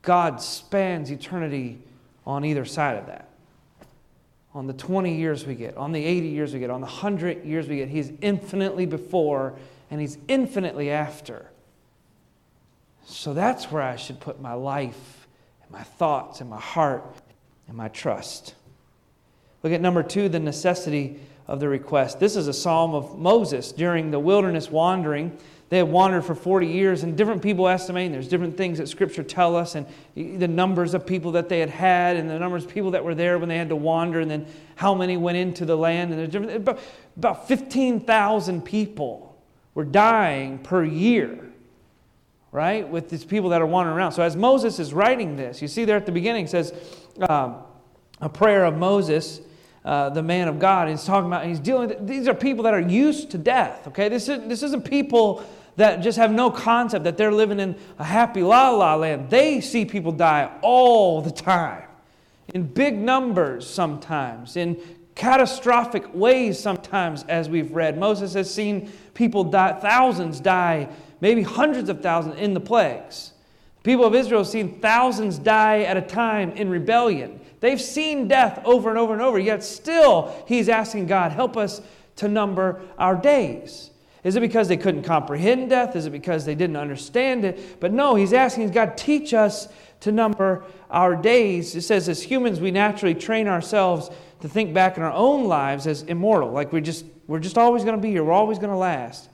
God 0.00 0.40
spans 0.40 1.10
eternity 1.10 1.80
on 2.26 2.46
either 2.46 2.64
side 2.64 2.96
of 2.96 3.06
that. 3.06 3.28
On 4.54 4.66
the 4.66 4.72
20 4.72 5.16
years 5.16 5.46
we 5.46 5.54
get, 5.54 5.76
on 5.76 5.92
the 5.92 6.02
80 6.02 6.28
years 6.28 6.54
we 6.54 6.60
get, 6.60 6.70
on 6.70 6.80
the 6.80 6.86
100 6.86 7.44
years 7.44 7.68
we 7.68 7.76
get, 7.76 7.88
He's 7.88 8.12
infinitely 8.22 8.86
before 8.86 9.54
and 9.90 10.00
He's 10.00 10.18
infinitely 10.28 10.90
after. 10.90 11.50
So 13.06 13.34
that's 13.34 13.70
where 13.70 13.82
I 13.82 13.96
should 13.96 14.20
put 14.20 14.40
my 14.40 14.54
life 14.54 15.26
and 15.62 15.70
my 15.70 15.82
thoughts 15.82 16.40
and 16.40 16.48
my 16.48 16.60
heart 16.60 17.04
and 17.68 17.76
my 17.76 17.88
trust. 17.88 18.54
Look 19.62 19.72
at 19.72 19.80
number 19.80 20.02
two 20.02 20.28
the 20.28 20.40
necessity 20.40 21.20
of 21.46 21.60
the 21.60 21.68
request. 21.68 22.20
This 22.20 22.36
is 22.36 22.48
a 22.48 22.52
psalm 22.52 22.94
of 22.94 23.18
Moses 23.18 23.72
during 23.72 24.10
the 24.10 24.18
wilderness 24.18 24.70
wandering. 24.70 25.36
They 25.70 25.78
had 25.78 25.88
wandered 25.88 26.24
for 26.24 26.34
40 26.34 26.66
years, 26.66 27.02
and 27.02 27.16
different 27.16 27.42
people 27.42 27.66
estimate, 27.68 28.12
there's 28.12 28.28
different 28.28 28.56
things 28.56 28.78
that 28.78 28.88
Scripture 28.88 29.22
tell 29.22 29.56
us, 29.56 29.74
and 29.74 29.86
the 30.14 30.46
numbers 30.46 30.94
of 30.94 31.06
people 31.06 31.32
that 31.32 31.48
they 31.48 31.58
had 31.58 31.70
had, 31.70 32.16
and 32.16 32.28
the 32.28 32.38
numbers 32.38 32.64
of 32.64 32.70
people 32.70 32.92
that 32.92 33.04
were 33.04 33.14
there 33.14 33.38
when 33.38 33.48
they 33.48 33.56
had 33.56 33.70
to 33.70 33.76
wander, 33.76 34.20
and 34.20 34.30
then 34.30 34.46
how 34.76 34.94
many 34.94 35.16
went 35.16 35.38
into 35.38 35.64
the 35.64 35.76
land. 35.76 36.10
And 36.12 36.20
there's 36.20 36.28
different, 36.28 36.68
about 37.16 37.48
15,000 37.48 38.62
people 38.62 39.23
were 39.74 39.84
dying 39.84 40.58
per 40.58 40.84
year 40.84 41.44
right? 42.54 42.88
With 42.88 43.10
these 43.10 43.24
people 43.24 43.50
that 43.50 43.60
are 43.60 43.66
wandering 43.66 43.96
around. 43.96 44.12
So 44.12 44.22
as 44.22 44.36
Moses 44.36 44.78
is 44.78 44.94
writing 44.94 45.34
this, 45.34 45.60
you 45.60 45.66
see 45.66 45.84
there 45.84 45.96
at 45.96 46.06
the 46.06 46.12
beginning, 46.12 46.46
says 46.46 46.72
um, 47.28 47.56
a 48.20 48.28
prayer 48.28 48.64
of 48.64 48.78
Moses. 48.78 49.40
Uh, 49.84 50.08
the 50.08 50.22
man 50.22 50.48
of 50.48 50.58
God. 50.58 50.88
He's 50.88 51.04
talking 51.04 51.26
about, 51.26 51.44
he's 51.44 51.60
dealing 51.60 51.90
with, 51.90 52.06
these 52.06 52.26
are 52.26 52.32
people 52.32 52.64
that 52.64 52.72
are 52.72 52.80
used 52.80 53.30
to 53.32 53.36
death, 53.36 53.86
okay? 53.88 54.08
This, 54.08 54.30
is, 54.30 54.48
this 54.48 54.62
isn't 54.62 54.86
people 54.86 55.44
that 55.76 55.96
just 55.96 56.16
have 56.16 56.32
no 56.32 56.50
concept 56.50 57.04
that 57.04 57.18
they're 57.18 57.30
living 57.30 57.60
in 57.60 57.76
a 57.98 58.04
happy 58.04 58.42
la 58.42 58.70
la 58.70 58.94
land. 58.94 59.28
They 59.28 59.60
see 59.60 59.84
people 59.84 60.10
die 60.10 60.50
all 60.62 61.20
the 61.20 61.30
time, 61.30 61.82
in 62.54 62.62
big 62.66 62.96
numbers 62.96 63.68
sometimes, 63.68 64.56
in 64.56 64.80
catastrophic 65.14 66.12
ways 66.14 66.58
sometimes, 66.58 67.24
as 67.24 67.48
we've 67.48 67.72
read. 67.72 67.98
Moses 67.98 68.34
has 68.34 68.52
seen 68.52 68.92
people 69.14 69.44
die, 69.44 69.78
thousands 69.80 70.40
die 70.40 70.88
maybe 71.24 71.42
hundreds 71.42 71.88
of 71.88 72.02
thousands 72.02 72.38
in 72.38 72.52
the 72.52 72.60
plagues. 72.60 73.32
The 73.78 73.84
people 73.84 74.04
of 74.04 74.14
Israel 74.14 74.42
have 74.42 74.48
seen 74.48 74.78
thousands 74.80 75.38
die 75.38 75.80
at 75.80 75.96
a 75.96 76.02
time 76.02 76.50
in 76.50 76.68
rebellion. 76.68 77.40
They've 77.60 77.80
seen 77.80 78.28
death 78.28 78.60
over 78.66 78.90
and 78.90 78.98
over 78.98 79.14
and 79.14 79.22
over, 79.22 79.38
yet 79.38 79.64
still 79.64 80.34
he's 80.46 80.68
asking 80.68 81.06
God, 81.06 81.32
help 81.32 81.56
us 81.56 81.80
to 82.16 82.28
number 82.28 82.82
our 82.98 83.16
days. 83.16 83.90
Is 84.22 84.36
it 84.36 84.40
because 84.40 84.68
they 84.68 84.76
couldn't 84.76 85.04
comprehend 85.04 85.70
death? 85.70 85.96
Is 85.96 86.04
it 86.04 86.10
because 86.10 86.44
they 86.44 86.54
didn't 86.54 86.76
understand 86.76 87.46
it? 87.46 87.80
But 87.80 87.90
no, 87.92 88.16
he's 88.16 88.34
asking 88.34 88.70
God, 88.72 88.98
teach 88.98 89.32
us 89.32 89.68
to 90.00 90.12
number 90.12 90.64
our 90.90 91.16
days. 91.16 91.74
It 91.74 91.82
says, 91.82 92.06
as 92.10 92.22
humans, 92.22 92.60
we 92.60 92.70
naturally 92.70 93.14
train 93.14 93.48
ourselves 93.48 94.10
to 94.44 94.48
think 94.50 94.74
back 94.74 94.98
in 94.98 95.02
our 95.02 95.12
own 95.12 95.46
lives 95.46 95.86
as 95.86 96.02
immortal, 96.02 96.50
like 96.50 96.70
we 96.70 96.82
just, 96.82 97.06
we're 97.26 97.38
just 97.38 97.56
always 97.56 97.82
going 97.82 97.96
to 97.96 98.02
be 98.02 98.10
here, 98.10 98.22
we're 98.22 98.30
always 98.30 98.58
going 98.58 98.70
to 98.70 98.76
last. 98.76 99.30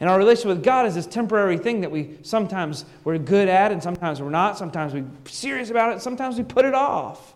And 0.00 0.10
our 0.10 0.18
relationship 0.18 0.48
with 0.48 0.62
God 0.62 0.84
is 0.84 0.94
this 0.94 1.06
temporary 1.06 1.56
thing 1.56 1.80
that 1.80 1.90
we 1.90 2.18
sometimes 2.20 2.84
we're 3.02 3.16
good 3.16 3.48
at 3.48 3.72
and 3.72 3.82
sometimes 3.82 4.20
we're 4.20 4.28
not. 4.28 4.58
Sometimes 4.58 4.92
we're 4.92 5.06
serious 5.24 5.70
about 5.70 5.96
it, 5.96 6.02
sometimes 6.02 6.36
we 6.36 6.44
put 6.44 6.66
it 6.66 6.74
off. 6.74 7.34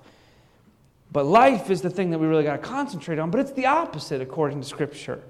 But 1.12 1.24
life 1.24 1.70
is 1.70 1.80
the 1.80 1.88
thing 1.88 2.10
that 2.10 2.18
we 2.18 2.26
really 2.26 2.44
got 2.44 2.56
to 2.56 2.62
concentrate 2.62 3.18
on, 3.18 3.30
but 3.30 3.40
it's 3.40 3.52
the 3.52 3.64
opposite 3.64 4.20
according 4.20 4.60
to 4.60 4.66
Scripture. 4.66 5.22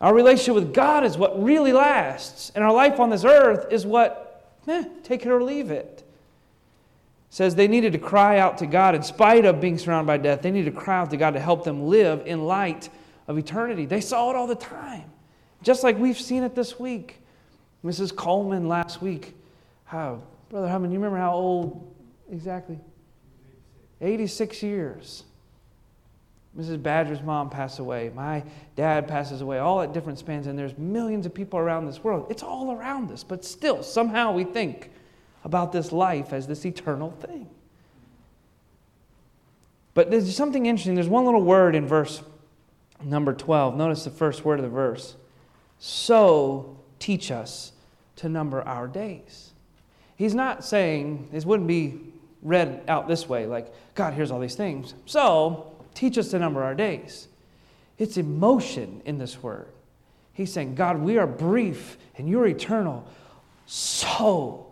Our 0.00 0.12
relationship 0.12 0.56
with 0.56 0.74
God 0.74 1.04
is 1.04 1.16
what 1.16 1.40
really 1.40 1.72
lasts, 1.72 2.50
and 2.56 2.64
our 2.64 2.72
life 2.72 2.98
on 2.98 3.10
this 3.10 3.24
earth 3.24 3.72
is 3.72 3.86
what, 3.86 4.58
eh, 4.66 4.86
take 5.04 5.24
it 5.24 5.28
or 5.28 5.40
leave 5.40 5.70
it. 5.70 5.99
Says 7.30 7.54
they 7.54 7.68
needed 7.68 7.92
to 7.92 7.98
cry 7.98 8.38
out 8.38 8.58
to 8.58 8.66
God 8.66 8.94
in 8.94 9.02
spite 9.04 9.44
of 9.44 9.60
being 9.60 9.78
surrounded 9.78 10.06
by 10.06 10.16
death. 10.18 10.42
They 10.42 10.50
needed 10.50 10.74
to 10.74 10.80
cry 10.80 10.98
out 10.98 11.10
to 11.10 11.16
God 11.16 11.34
to 11.34 11.40
help 11.40 11.64
them 11.64 11.86
live 11.86 12.26
in 12.26 12.44
light 12.44 12.88
of 13.28 13.38
eternity. 13.38 13.86
They 13.86 14.00
saw 14.00 14.30
it 14.30 14.36
all 14.36 14.48
the 14.48 14.56
time. 14.56 15.04
Just 15.62 15.84
like 15.84 15.96
we've 15.96 16.18
seen 16.18 16.42
it 16.42 16.56
this 16.56 16.80
week. 16.80 17.22
Mrs. 17.84 18.14
Coleman 18.14 18.68
last 18.68 19.00
week. 19.00 19.34
How, 19.84 20.20
Brother 20.48 20.68
Hummon, 20.68 20.90
you 20.90 20.98
remember 20.98 21.18
how 21.18 21.32
old 21.32 21.94
exactly? 22.30 22.78
86 24.00 24.62
years. 24.62 25.24
Mrs. 26.58 26.82
Badger's 26.82 27.22
mom 27.22 27.48
passed 27.48 27.78
away. 27.78 28.10
My 28.14 28.42
dad 28.74 29.06
passes 29.06 29.40
away, 29.40 29.58
all 29.58 29.82
at 29.82 29.92
different 29.92 30.18
spans, 30.18 30.48
and 30.48 30.58
there's 30.58 30.76
millions 30.76 31.26
of 31.26 31.32
people 31.32 31.58
around 31.60 31.86
this 31.86 32.02
world. 32.02 32.26
It's 32.28 32.42
all 32.42 32.72
around 32.72 33.12
us, 33.12 33.22
but 33.22 33.44
still, 33.44 33.82
somehow 33.82 34.32
we 34.32 34.44
think 34.44 34.90
about 35.44 35.72
this 35.72 35.92
life 35.92 36.32
as 36.32 36.46
this 36.46 36.64
eternal 36.64 37.10
thing. 37.10 37.48
But 39.94 40.10
there's 40.10 40.34
something 40.34 40.66
interesting. 40.66 40.94
There's 40.94 41.08
one 41.08 41.24
little 41.24 41.42
word 41.42 41.74
in 41.74 41.86
verse 41.86 42.22
number 43.02 43.32
12. 43.32 43.76
Notice 43.76 44.04
the 44.04 44.10
first 44.10 44.44
word 44.44 44.58
of 44.58 44.64
the 44.64 44.70
verse 44.70 45.16
so 45.80 46.76
teach 46.98 47.30
us 47.30 47.72
to 48.16 48.28
number 48.28 48.60
our 48.62 48.86
days. 48.86 49.50
He's 50.16 50.34
not 50.34 50.62
saying, 50.64 51.30
this 51.32 51.46
wouldn't 51.46 51.66
be 51.66 51.98
read 52.42 52.82
out 52.86 53.08
this 53.08 53.28
way, 53.28 53.46
like, 53.46 53.72
God, 53.94 54.12
here's 54.12 54.30
all 54.30 54.40
these 54.40 54.54
things. 54.54 54.94
So 55.06 55.74
teach 55.94 56.18
us 56.18 56.28
to 56.28 56.38
number 56.38 56.62
our 56.62 56.74
days. 56.74 57.28
It's 57.98 58.18
emotion 58.18 59.00
in 59.06 59.18
this 59.18 59.42
word. 59.42 59.68
He's 60.34 60.52
saying, 60.52 60.74
God, 60.74 60.98
we 60.98 61.16
are 61.18 61.26
brief 61.26 61.96
and 62.16 62.28
you're 62.28 62.46
eternal. 62.46 63.06
So, 63.66 64.69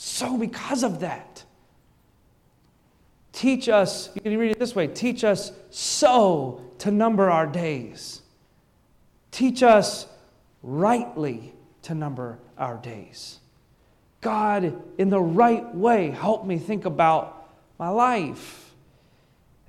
so 0.00 0.38
because 0.38 0.84
of 0.84 1.00
that, 1.00 1.42
teach 3.32 3.68
us, 3.68 4.10
you 4.14 4.20
can 4.20 4.38
read 4.38 4.52
it 4.52 4.58
this 4.60 4.76
way 4.76 4.86
teach 4.86 5.24
us 5.24 5.50
so 5.70 6.62
to 6.78 6.92
number 6.92 7.28
our 7.28 7.48
days. 7.48 8.22
Teach 9.32 9.64
us 9.64 10.06
rightly 10.62 11.52
to 11.82 11.96
number 11.96 12.38
our 12.56 12.76
days. 12.76 13.40
God, 14.20 14.80
in 14.98 15.10
the 15.10 15.20
right 15.20 15.74
way, 15.74 16.10
help 16.10 16.46
me 16.46 16.58
think 16.58 16.84
about 16.84 17.50
my 17.76 17.88
life. 17.88 18.72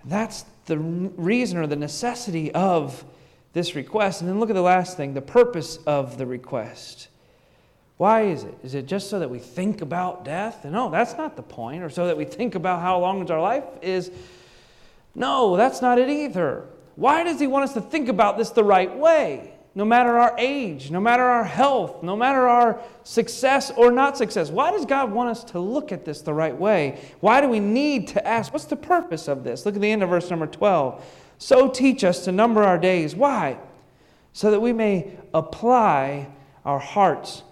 That's 0.05 0.45
the 0.67 0.77
reason 0.77 1.57
or 1.57 1.65
the 1.65 1.75
necessity 1.75 2.51
of 2.51 3.03
this 3.53 3.73
request. 3.73 4.21
And 4.21 4.29
then 4.29 4.39
look 4.39 4.51
at 4.51 4.55
the 4.55 4.61
last 4.61 4.95
thing 4.95 5.15
the 5.15 5.21
purpose 5.21 5.77
of 5.87 6.19
the 6.19 6.27
request. 6.27 7.07
Why 7.99 8.21
is 8.21 8.45
it? 8.45 8.57
Is 8.63 8.75
it 8.75 8.85
just 8.85 9.09
so 9.09 9.19
that 9.19 9.29
we 9.29 9.39
think 9.39 9.81
about 9.81 10.23
death? 10.23 10.63
No, 10.63 10.89
that's 10.89 11.17
not 11.17 11.35
the 11.35 11.43
point. 11.43 11.83
Or 11.83 11.89
so 11.89 12.07
that 12.07 12.15
we 12.15 12.23
think 12.23 12.55
about 12.55 12.81
how 12.81 12.97
long 12.97 13.29
our 13.29 13.41
life 13.41 13.65
is? 13.81 14.09
No, 15.15 15.57
that's 15.57 15.81
not 15.81 15.99
it 15.99 16.07
either. 16.09 16.65
Why 16.95 17.23
does 17.23 17.41
he 17.41 17.47
want 17.47 17.65
us 17.65 17.73
to 17.73 17.81
think 17.81 18.07
about 18.07 18.38
this 18.38 18.51
the 18.51 18.63
right 18.63 18.95
way? 18.95 19.53
no 19.75 19.85
matter 19.85 20.17
our 20.17 20.35
age, 20.38 20.91
no 20.91 20.99
matter 20.99 21.23
our 21.23 21.43
health, 21.43 22.01
no 22.01 22.15
matter 22.15 22.47
our 22.47 22.81
success 23.03 23.71
or 23.77 23.91
not 23.91 24.17
success. 24.17 24.49
Why 24.49 24.71
does 24.71 24.85
God 24.85 25.12
want 25.12 25.29
us 25.29 25.43
to 25.45 25.59
look 25.59 25.91
at 25.91 26.05
this 26.05 26.21
the 26.21 26.33
right 26.33 26.57
way? 26.57 26.99
Why 27.19 27.39
do 27.39 27.47
we 27.47 27.59
need 27.59 28.07
to 28.09 28.27
ask, 28.27 28.51
what's 28.51 28.65
the 28.65 28.75
purpose 28.75 29.27
of 29.27 29.43
this? 29.43 29.65
Look 29.65 29.75
at 29.75 29.81
the 29.81 29.91
end 29.91 30.03
of 30.03 30.09
verse 30.09 30.29
number 30.29 30.47
12. 30.47 31.05
So 31.38 31.69
teach 31.69 32.03
us 32.03 32.25
to 32.25 32.31
number 32.31 32.63
our 32.63 32.77
days. 32.77 33.15
Why? 33.15 33.57
So 34.33 34.51
that 34.51 34.59
we 34.59 34.73
may 34.73 35.12
apply 35.33 36.27
our 36.65 36.79
hearts 36.79 37.43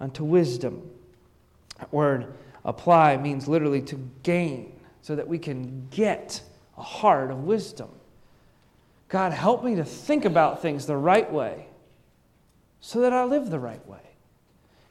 unto 0.00 0.24
wisdom. 0.24 0.90
That 1.78 1.92
word 1.92 2.32
apply 2.64 3.16
means 3.16 3.48
literally 3.48 3.82
to 3.82 4.10
gain, 4.22 4.72
so 5.02 5.14
that 5.16 5.28
we 5.28 5.38
can 5.38 5.88
get 5.90 6.40
a 6.78 6.82
heart 6.82 7.30
of 7.30 7.44
wisdom. 7.44 7.90
God, 9.08 9.32
help 9.32 9.62
me 9.62 9.74
to 9.76 9.84
think 9.84 10.24
about 10.24 10.62
things 10.62 10.86
the 10.86 10.96
right 10.96 11.30
way 11.30 11.66
so 12.80 13.00
that 13.00 13.12
I 13.12 13.24
live 13.24 13.48
the 13.48 13.58
right 13.58 13.86
way. 13.88 13.98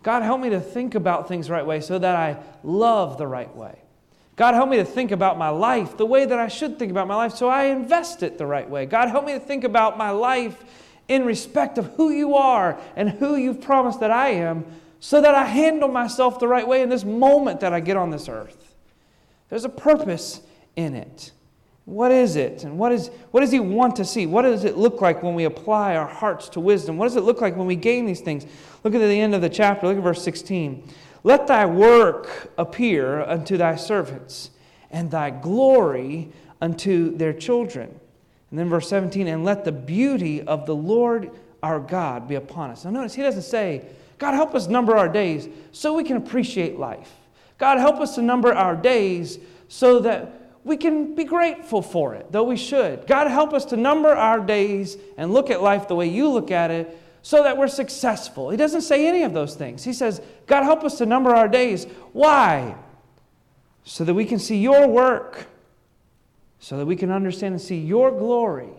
God, 0.01 0.23
help 0.23 0.41
me 0.41 0.49
to 0.49 0.59
think 0.59 0.95
about 0.95 1.27
things 1.27 1.47
the 1.47 1.53
right 1.53 1.65
way 1.65 1.79
so 1.79 1.99
that 1.99 2.15
I 2.15 2.37
love 2.63 3.17
the 3.17 3.27
right 3.27 3.55
way. 3.55 3.79
God, 4.35 4.55
help 4.55 4.69
me 4.69 4.77
to 4.77 4.85
think 4.85 5.11
about 5.11 5.37
my 5.37 5.49
life 5.49 5.95
the 5.95 6.05
way 6.05 6.25
that 6.25 6.39
I 6.39 6.47
should 6.47 6.79
think 6.79 6.89
about 6.89 7.07
my 7.07 7.15
life 7.15 7.33
so 7.33 7.47
I 7.47 7.65
invest 7.65 8.23
it 8.23 8.37
the 8.39 8.47
right 8.47 8.67
way. 8.67 8.87
God, 8.87 9.09
help 9.09 9.25
me 9.25 9.33
to 9.33 9.39
think 9.39 9.63
about 9.63 9.97
my 9.97 10.09
life 10.09 10.63
in 11.07 11.23
respect 11.23 11.77
of 11.77 11.85
who 11.93 12.09
you 12.09 12.35
are 12.35 12.79
and 12.95 13.09
who 13.09 13.35
you've 13.35 13.61
promised 13.61 13.99
that 13.99 14.09
I 14.09 14.29
am 14.29 14.65
so 15.03 15.19
that 15.19 15.35
I 15.35 15.43
handle 15.43 15.89
myself 15.89 16.39
the 16.39 16.47
right 16.47 16.65
way 16.65 16.81
in 16.81 16.87
this 16.87 17.03
moment 17.03 17.59
that 17.59 17.73
I 17.73 17.81
get 17.81 17.97
on 17.97 18.09
this 18.09 18.29
earth. 18.29 18.73
There's 19.49 19.65
a 19.65 19.69
purpose 19.69 20.39
in 20.77 20.95
it. 20.95 21.33
What 21.83 22.13
is 22.13 22.37
it? 22.37 22.63
And 22.63 22.77
what, 22.77 22.93
is, 22.93 23.11
what 23.31 23.41
does 23.41 23.51
he 23.51 23.59
want 23.59 23.97
to 23.97 24.05
see? 24.05 24.25
What 24.27 24.43
does 24.43 24.63
it 24.63 24.77
look 24.77 25.01
like 25.01 25.21
when 25.21 25.35
we 25.35 25.43
apply 25.43 25.97
our 25.97 26.07
hearts 26.07 26.47
to 26.49 26.61
wisdom? 26.61 26.97
What 26.97 27.03
does 27.07 27.17
it 27.17 27.23
look 27.23 27.41
like 27.41 27.57
when 27.57 27.67
we 27.67 27.75
gain 27.75 28.05
these 28.05 28.21
things? 28.21 28.45
Look 28.85 28.95
at 28.95 28.99
the 28.99 29.19
end 29.19 29.35
of 29.35 29.41
the 29.41 29.49
chapter. 29.49 29.87
Look 29.87 29.97
at 29.97 30.03
verse 30.03 30.23
16. 30.23 30.89
Let 31.25 31.47
thy 31.47 31.65
work 31.65 32.53
appear 32.57 33.23
unto 33.23 33.57
thy 33.57 33.75
servants, 33.75 34.51
and 34.89 35.11
thy 35.11 35.31
glory 35.31 36.31
unto 36.61 37.17
their 37.17 37.33
children. 37.33 37.93
And 38.51 38.57
then 38.57 38.69
verse 38.69 38.87
17, 38.87 39.27
and 39.27 39.43
let 39.43 39.65
the 39.65 39.73
beauty 39.73 40.41
of 40.41 40.65
the 40.65 40.75
Lord 40.75 41.29
our 41.61 41.81
God 41.81 42.29
be 42.29 42.35
upon 42.35 42.69
us. 42.69 42.85
Now 42.85 42.91
notice 42.91 43.15
he 43.15 43.21
doesn't 43.21 43.41
say, 43.41 43.85
God, 44.23 44.35
help 44.35 44.55
us 44.55 44.69
number 44.69 44.95
our 44.95 45.09
days 45.09 45.49
so 45.73 45.93
we 45.93 46.05
can 46.05 46.15
appreciate 46.15 46.79
life. 46.79 47.11
God, 47.57 47.77
help 47.77 47.99
us 47.99 48.15
to 48.15 48.21
number 48.21 48.53
our 48.53 48.73
days 48.73 49.37
so 49.67 49.99
that 49.99 50.53
we 50.63 50.77
can 50.77 51.13
be 51.13 51.25
grateful 51.25 51.81
for 51.81 52.15
it, 52.15 52.31
though 52.31 52.45
we 52.45 52.55
should. 52.55 53.05
God, 53.05 53.29
help 53.29 53.51
us 53.51 53.65
to 53.65 53.75
number 53.75 54.13
our 54.13 54.39
days 54.39 54.95
and 55.17 55.33
look 55.33 55.49
at 55.49 55.61
life 55.61 55.89
the 55.89 55.95
way 55.95 56.07
you 56.07 56.29
look 56.29 56.51
at 56.51 56.71
it 56.71 56.97
so 57.21 57.43
that 57.43 57.57
we're 57.57 57.67
successful. 57.67 58.49
He 58.49 58.55
doesn't 58.55 58.83
say 58.83 59.09
any 59.09 59.23
of 59.23 59.33
those 59.33 59.55
things. 59.55 59.83
He 59.83 59.91
says, 59.91 60.21
God, 60.47 60.63
help 60.63 60.85
us 60.85 60.99
to 60.99 61.05
number 61.05 61.35
our 61.35 61.49
days. 61.49 61.83
Why? 62.13 62.77
So 63.83 64.05
that 64.05 64.13
we 64.13 64.23
can 64.23 64.39
see 64.39 64.59
your 64.59 64.87
work, 64.87 65.47
so 66.59 66.77
that 66.77 66.85
we 66.85 66.95
can 66.95 67.11
understand 67.11 67.55
and 67.55 67.61
see 67.61 67.77
your 67.77 68.09
glory, 68.09 68.71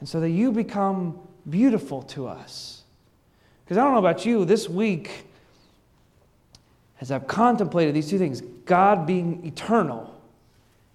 and 0.00 0.08
so 0.08 0.20
that 0.20 0.30
you 0.30 0.52
become 0.52 1.20
beautiful 1.50 2.00
to 2.04 2.28
us. 2.28 2.81
Because 3.64 3.78
I 3.78 3.84
don't 3.84 3.92
know 3.92 3.98
about 3.98 4.26
you, 4.26 4.44
this 4.44 4.68
week, 4.68 5.26
as 7.00 7.10
I've 7.10 7.26
contemplated 7.26 7.94
these 7.94 8.08
two 8.08 8.18
things 8.18 8.40
God 8.64 9.06
being 9.06 9.44
eternal 9.44 10.20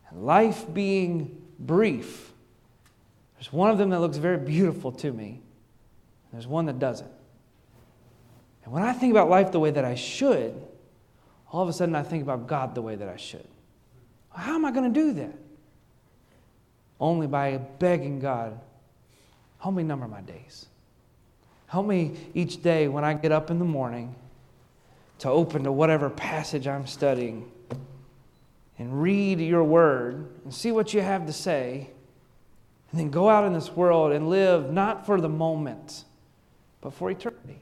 and 0.09 0.25
life 0.25 0.65
being 0.73 1.41
brief, 1.59 2.31
there's 3.35 3.51
one 3.51 3.69
of 3.69 3.77
them 3.77 3.89
that 3.91 3.99
looks 3.99 4.17
very 4.17 4.37
beautiful 4.37 4.91
to 4.93 5.11
me, 5.11 5.29
and 5.29 6.33
there's 6.33 6.47
one 6.47 6.65
that 6.65 6.79
doesn't. 6.79 7.11
And 8.63 8.73
when 8.73 8.83
I 8.83 8.93
think 8.93 9.11
about 9.11 9.29
life 9.29 9.51
the 9.51 9.59
way 9.59 9.71
that 9.71 9.85
I 9.85 9.95
should, 9.95 10.61
all 11.51 11.61
of 11.63 11.69
a 11.69 11.73
sudden 11.73 11.95
I 11.95 12.03
think 12.03 12.23
about 12.23 12.47
God 12.47 12.75
the 12.75 12.81
way 12.81 12.95
that 12.95 13.07
I 13.07 13.17
should. 13.17 13.47
How 14.33 14.55
am 14.55 14.65
I 14.65 14.71
going 14.71 14.93
to 14.93 14.99
do 14.99 15.13
that? 15.13 15.33
Only 16.99 17.27
by 17.27 17.57
begging 17.57 18.19
God, 18.19 18.59
help 19.59 19.75
me 19.75 19.83
number 19.83 20.07
my 20.07 20.21
days. 20.21 20.67
Help 21.67 21.85
me 21.85 22.13
each 22.33 22.61
day 22.61 22.87
when 22.87 23.03
I 23.03 23.13
get 23.13 23.31
up 23.31 23.51
in 23.51 23.59
the 23.59 23.65
morning 23.65 24.15
to 25.19 25.29
open 25.29 25.63
to 25.63 25.71
whatever 25.71 26.09
passage 26.09 26.67
I'm 26.67 26.87
studying 26.87 27.51
and 28.77 29.01
read 29.01 29.39
your 29.39 29.63
word 29.63 30.29
and 30.43 30.53
see 30.53 30.71
what 30.71 30.93
you 30.93 31.01
have 31.01 31.25
to 31.25 31.33
say, 31.33 31.89
and 32.91 32.99
then 32.99 33.09
go 33.09 33.27
out 33.27 33.43
in 33.43 33.53
this 33.53 33.71
world 33.71 34.11
and 34.11 34.29
live 34.29 34.71
not 34.71 35.05
for 35.05 35.19
the 35.19 35.29
moment, 35.29 36.05
but 36.79 36.93
for 36.93 37.09
eternity. 37.09 37.59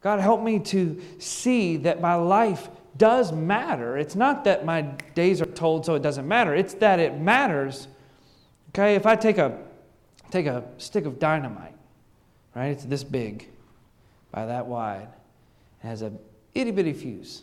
God, 0.00 0.20
help 0.20 0.42
me 0.42 0.58
to 0.58 1.00
see 1.18 1.78
that 1.78 2.00
my 2.00 2.14
life 2.14 2.68
does 2.96 3.32
matter. 3.32 3.96
It's 3.96 4.16
not 4.16 4.44
that 4.44 4.64
my 4.64 4.82
days 5.14 5.40
are 5.40 5.46
told 5.46 5.86
so 5.86 5.94
it 5.94 6.02
doesn't 6.02 6.26
matter, 6.26 6.54
it's 6.54 6.74
that 6.74 6.98
it 6.98 7.18
matters. 7.18 7.88
Okay, 8.70 8.96
if 8.96 9.06
I 9.06 9.16
take 9.16 9.38
a, 9.38 9.56
take 10.30 10.46
a 10.46 10.64
stick 10.78 11.06
of 11.06 11.18
dynamite, 11.18 11.75
right, 12.62 12.70
it's 12.70 12.84
this 12.84 13.04
big 13.04 13.48
by 14.32 14.46
that 14.46 14.66
wide, 14.66 15.08
it 15.82 15.86
has 15.86 16.02
a 16.02 16.12
itty 16.54 16.70
bitty 16.70 16.92
fuse, 16.92 17.42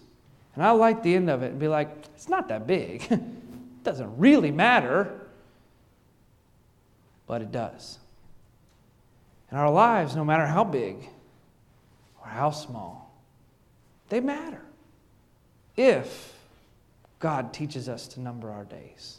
and 0.56 0.64
I 0.64 0.72
light 0.72 1.04
the 1.04 1.16
end 1.16 1.30
of 1.30 1.44
it 1.44 1.52
and 1.52 1.60
be 1.60 1.68
like, 1.68 1.90
it's 2.16 2.30
not 2.30 2.48
that 2.50 2.68
big. 2.68 3.04
it 3.12 3.22
doesn't 3.84 4.18
really 4.18 4.52
matter, 4.52 5.22
but 7.26 7.42
it 7.42 7.52
does. 7.52 8.00
And 9.50 9.60
our 9.60 9.72
lives, 9.72 10.16
no 10.16 10.26
matter 10.26 10.46
how 10.46 10.64
big, 10.64 10.98
or 12.22 12.28
how 12.28 12.52
small, 12.52 13.16
they 14.10 14.20
matter 14.20 14.62
if 15.76 16.36
God 17.20 17.54
teaches 17.54 17.90
us 17.90 18.08
to 18.10 18.20
number 18.20 18.52
our 18.52 18.66
days. 18.66 19.18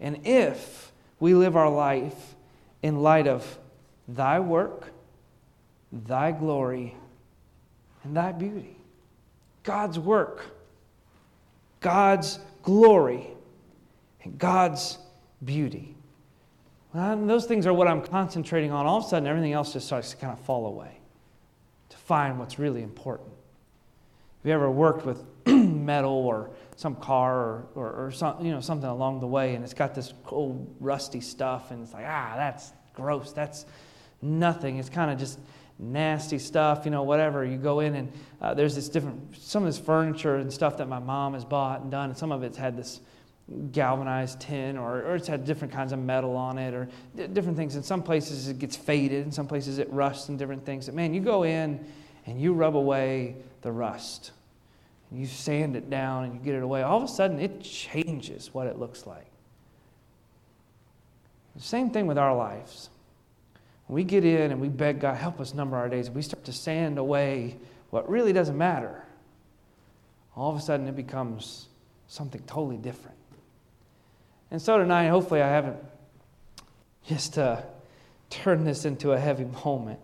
And 0.00 0.26
if 0.26 0.92
we 1.20 1.34
live 1.34 1.56
our 1.56 1.70
life 1.70 2.34
in 2.82 3.02
light 3.02 3.26
of 3.26 3.58
thy 4.06 4.40
work, 4.40 4.92
thy 6.06 6.32
glory, 6.32 6.96
and 8.02 8.16
thy 8.16 8.32
beauty. 8.32 8.76
God's 9.62 9.98
work, 9.98 10.44
God's 11.80 12.38
glory, 12.62 13.28
and 14.22 14.38
God's 14.38 14.98
beauty. 15.44 15.94
Those 16.92 17.46
things 17.46 17.66
are 17.66 17.72
what 17.72 17.88
I'm 17.88 18.02
concentrating 18.02 18.70
on, 18.70 18.86
all 18.86 18.98
of 18.98 19.04
a 19.04 19.08
sudden 19.08 19.26
everything 19.26 19.52
else 19.52 19.72
just 19.72 19.86
starts 19.86 20.10
to 20.10 20.16
kind 20.16 20.32
of 20.32 20.38
fall 20.44 20.66
away 20.66 20.98
to 21.88 21.96
find 21.96 22.38
what's 22.38 22.58
really 22.58 22.82
important. 22.82 23.28
Have 23.28 24.48
you 24.48 24.52
ever 24.52 24.70
worked 24.70 25.04
with 25.04 25.24
metal 25.46 26.12
or 26.12 26.50
some 26.76 26.94
car 26.96 27.36
or, 27.36 27.66
or, 27.74 28.06
or 28.06 28.10
some, 28.10 28.44
you 28.44 28.52
know, 28.52 28.60
something 28.60 28.88
along 28.88 29.20
the 29.20 29.26
way 29.26 29.54
and 29.54 29.64
it's 29.64 29.74
got 29.74 29.94
this 29.94 30.12
old 30.28 30.74
rusty 30.80 31.20
stuff 31.20 31.70
and 31.70 31.82
it's 31.82 31.92
like, 31.92 32.04
ah, 32.06 32.34
that's 32.36 32.72
gross. 32.94 33.32
That's 33.32 33.66
nothing. 34.22 34.78
It's 34.78 34.88
kind 34.88 35.10
of 35.10 35.18
just 35.18 35.38
nasty 35.78 36.38
stuff, 36.38 36.84
you 36.84 36.90
know, 36.90 37.02
whatever. 37.02 37.44
You 37.44 37.56
go 37.56 37.80
in 37.80 37.94
and 37.94 38.12
uh, 38.40 38.54
there's 38.54 38.74
this 38.74 38.88
different, 38.88 39.36
some 39.36 39.62
of 39.62 39.68
this 39.68 39.78
furniture 39.78 40.36
and 40.36 40.52
stuff 40.52 40.76
that 40.78 40.88
my 40.88 40.98
mom 40.98 41.34
has 41.34 41.44
bought 41.44 41.82
and 41.82 41.90
done, 41.90 42.10
and 42.10 42.18
some 42.18 42.32
of 42.32 42.42
it's 42.42 42.56
had 42.56 42.76
this 42.76 43.00
galvanized 43.72 44.40
tin 44.40 44.78
or, 44.78 45.02
or 45.02 45.16
it's 45.16 45.28
had 45.28 45.44
different 45.44 45.72
kinds 45.72 45.92
of 45.92 45.98
metal 45.98 46.34
on 46.36 46.56
it 46.56 46.72
or 46.72 46.88
d- 47.14 47.26
different 47.26 47.56
things. 47.56 47.76
In 47.76 47.82
some 47.82 48.02
places 48.02 48.48
it 48.48 48.58
gets 48.58 48.76
faded, 48.76 49.26
in 49.26 49.32
some 49.32 49.46
places 49.46 49.78
it 49.78 49.90
rusts 49.90 50.28
and 50.28 50.38
different 50.38 50.64
things. 50.64 50.86
But 50.86 50.94
man, 50.94 51.12
you 51.12 51.20
go 51.20 51.42
in 51.42 51.84
and 52.26 52.40
you 52.40 52.54
rub 52.54 52.74
away 52.74 53.36
the 53.62 53.70
rust. 53.70 54.32
And 55.10 55.20
you 55.20 55.26
sand 55.26 55.76
it 55.76 55.90
down 55.90 56.24
and 56.24 56.34
you 56.34 56.40
get 56.40 56.54
it 56.54 56.62
away. 56.62 56.82
All 56.82 56.96
of 56.96 57.02
a 57.02 57.08
sudden 57.08 57.38
it 57.38 57.62
changes 57.62 58.54
what 58.54 58.66
it 58.66 58.78
looks 58.78 59.06
like. 59.06 59.26
The 61.54 61.62
same 61.62 61.90
thing 61.90 62.06
with 62.06 62.18
our 62.18 62.34
lives. 62.34 62.88
We 63.88 64.04
get 64.04 64.24
in 64.24 64.50
and 64.50 64.60
we 64.60 64.68
beg 64.68 65.00
God, 65.00 65.16
help 65.16 65.40
us 65.40 65.54
number 65.54 65.76
our 65.76 65.88
days, 65.88 66.10
we 66.10 66.22
start 66.22 66.44
to 66.44 66.52
sand 66.52 66.98
away 66.98 67.56
what 67.90 68.08
really 68.08 68.32
doesn't 68.32 68.56
matter. 68.56 69.04
All 70.36 70.50
of 70.50 70.56
a 70.56 70.60
sudden 70.60 70.88
it 70.88 70.96
becomes 70.96 71.68
something 72.08 72.42
totally 72.46 72.76
different. 72.76 73.16
And 74.50 74.60
so 74.60 74.78
tonight, 74.78 75.08
hopefully, 75.08 75.42
I 75.42 75.48
haven't 75.48 75.78
just 77.06 77.38
uh, 77.38 77.62
turned 78.30 78.66
this 78.66 78.84
into 78.84 79.12
a 79.12 79.18
heavy 79.18 79.44
moment. 79.64 80.00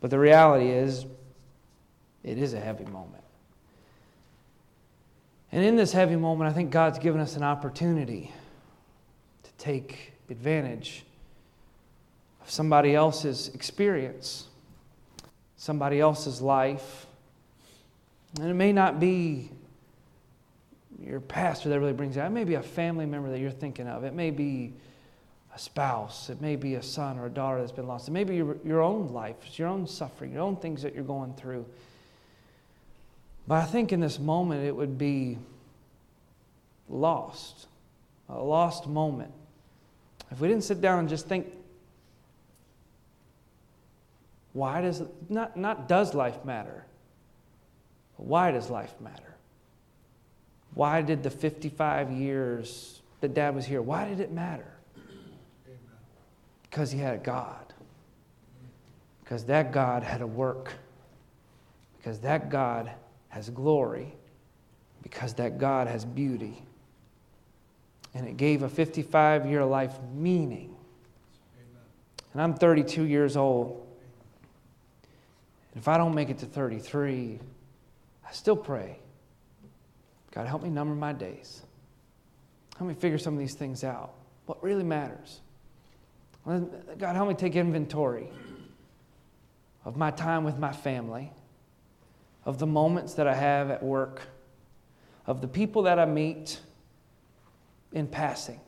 But 0.00 0.10
the 0.10 0.18
reality 0.18 0.68
is, 0.68 1.06
it 2.22 2.38
is 2.38 2.54
a 2.54 2.60
heavy 2.60 2.84
moment. 2.84 3.24
And 5.52 5.64
in 5.64 5.76
this 5.76 5.92
heavy 5.92 6.16
moment, 6.16 6.50
I 6.50 6.52
think 6.52 6.70
God's 6.70 6.98
given 6.98 7.20
us 7.20 7.36
an 7.36 7.42
opportunity 7.42 8.32
to 9.44 9.52
take 9.52 10.12
advantage 10.28 11.04
of 12.44 12.50
somebody 12.50 12.94
else's 12.94 13.48
experience, 13.48 14.46
somebody 15.56 15.98
else's 15.98 16.40
life. 16.40 17.06
And 18.40 18.50
it 18.50 18.54
may 18.54 18.72
not 18.72 19.00
be 19.00 19.50
your 21.00 21.20
pastor 21.20 21.68
that 21.70 21.80
really 21.80 21.92
brings 21.92 22.16
it 22.16 22.20
out. 22.20 22.26
It 22.26 22.34
may 22.34 22.44
be 22.44 22.54
a 22.54 22.62
family 22.62 23.06
member 23.06 23.30
that 23.30 23.40
you're 23.40 23.50
thinking 23.50 23.88
of. 23.88 24.04
It 24.04 24.14
may 24.14 24.30
be 24.30 24.74
a 25.54 25.58
spouse. 25.58 26.30
It 26.30 26.40
may 26.40 26.56
be 26.56 26.74
a 26.74 26.82
son 26.82 27.18
or 27.18 27.26
a 27.26 27.30
daughter 27.30 27.60
that's 27.60 27.72
been 27.72 27.86
lost. 27.86 28.08
It 28.08 28.12
may 28.12 28.24
be 28.24 28.36
your, 28.36 28.56
your 28.64 28.82
own 28.82 29.12
life, 29.12 29.36
it's 29.46 29.58
your 29.58 29.68
own 29.68 29.86
suffering, 29.86 30.32
your 30.32 30.42
own 30.42 30.56
things 30.56 30.82
that 30.82 30.94
you're 30.94 31.04
going 31.04 31.34
through. 31.34 31.64
But 33.46 33.62
I 33.62 33.64
think 33.64 33.92
in 33.92 34.00
this 34.00 34.18
moment 34.18 34.64
it 34.64 34.74
would 34.74 34.98
be 34.98 35.38
lost, 36.88 37.66
a 38.28 38.38
lost 38.38 38.86
moment. 38.86 39.32
If 40.30 40.40
we 40.40 40.48
didn't 40.48 40.64
sit 40.64 40.80
down 40.80 40.98
and 41.00 41.08
just 41.08 41.26
think, 41.26 41.52
why 44.54 44.80
does, 44.80 45.02
not, 45.28 45.56
not 45.56 45.88
does 45.88 46.14
life 46.14 46.44
matter, 46.44 46.86
but 48.16 48.26
why 48.26 48.52
does 48.52 48.70
life 48.70 48.94
matter? 49.00 49.34
Why 50.74 51.02
did 51.02 51.22
the 51.22 51.30
55 51.30 52.12
years 52.12 53.02
that 53.20 53.34
dad 53.34 53.54
was 53.54 53.64
here, 53.64 53.82
why 53.82 54.08
did 54.08 54.20
it 54.20 54.32
matter? 54.32 54.70
Because 56.62 56.90
he 56.90 56.98
had 56.98 57.14
a 57.14 57.18
God. 57.18 57.72
Because 59.22 59.44
that 59.44 59.72
God 59.72 60.02
had 60.02 60.20
a 60.20 60.26
work. 60.26 60.72
Because 61.96 62.20
that 62.20 62.50
God 62.50 62.90
has 63.28 63.48
glory. 63.50 64.14
Because 65.02 65.34
that 65.34 65.58
God 65.58 65.86
has 65.86 66.04
beauty. 66.04 66.62
And 68.12 68.28
it 68.28 68.36
gave 68.36 68.62
a 68.62 68.68
55 68.68 69.46
year 69.46 69.64
life 69.64 69.96
meaning. 70.14 70.76
And 72.32 72.42
I'm 72.42 72.54
32 72.54 73.04
years 73.04 73.36
old. 73.36 73.83
If 75.76 75.88
I 75.88 75.98
don't 75.98 76.14
make 76.14 76.30
it 76.30 76.38
to 76.38 76.46
33, 76.46 77.38
I 78.26 78.32
still 78.32 78.56
pray 78.56 78.98
God, 80.34 80.48
help 80.48 80.64
me 80.64 80.68
number 80.68 80.96
my 80.96 81.12
days. 81.12 81.62
Help 82.76 82.88
me 82.88 82.94
figure 82.94 83.18
some 83.18 83.34
of 83.34 83.38
these 83.38 83.54
things 83.54 83.84
out. 83.84 84.14
What 84.46 84.62
really 84.62 84.82
matters? 84.82 85.40
God, 86.44 87.14
help 87.14 87.28
me 87.28 87.34
take 87.34 87.54
inventory 87.54 88.28
of 89.84 89.96
my 89.96 90.10
time 90.10 90.42
with 90.42 90.58
my 90.58 90.72
family, 90.72 91.30
of 92.44 92.58
the 92.58 92.66
moments 92.66 93.14
that 93.14 93.28
I 93.28 93.34
have 93.34 93.70
at 93.70 93.82
work, 93.82 94.22
of 95.26 95.40
the 95.40 95.46
people 95.46 95.82
that 95.82 96.00
I 96.00 96.04
meet 96.04 96.60
in 97.92 98.08
passing. 98.08 98.60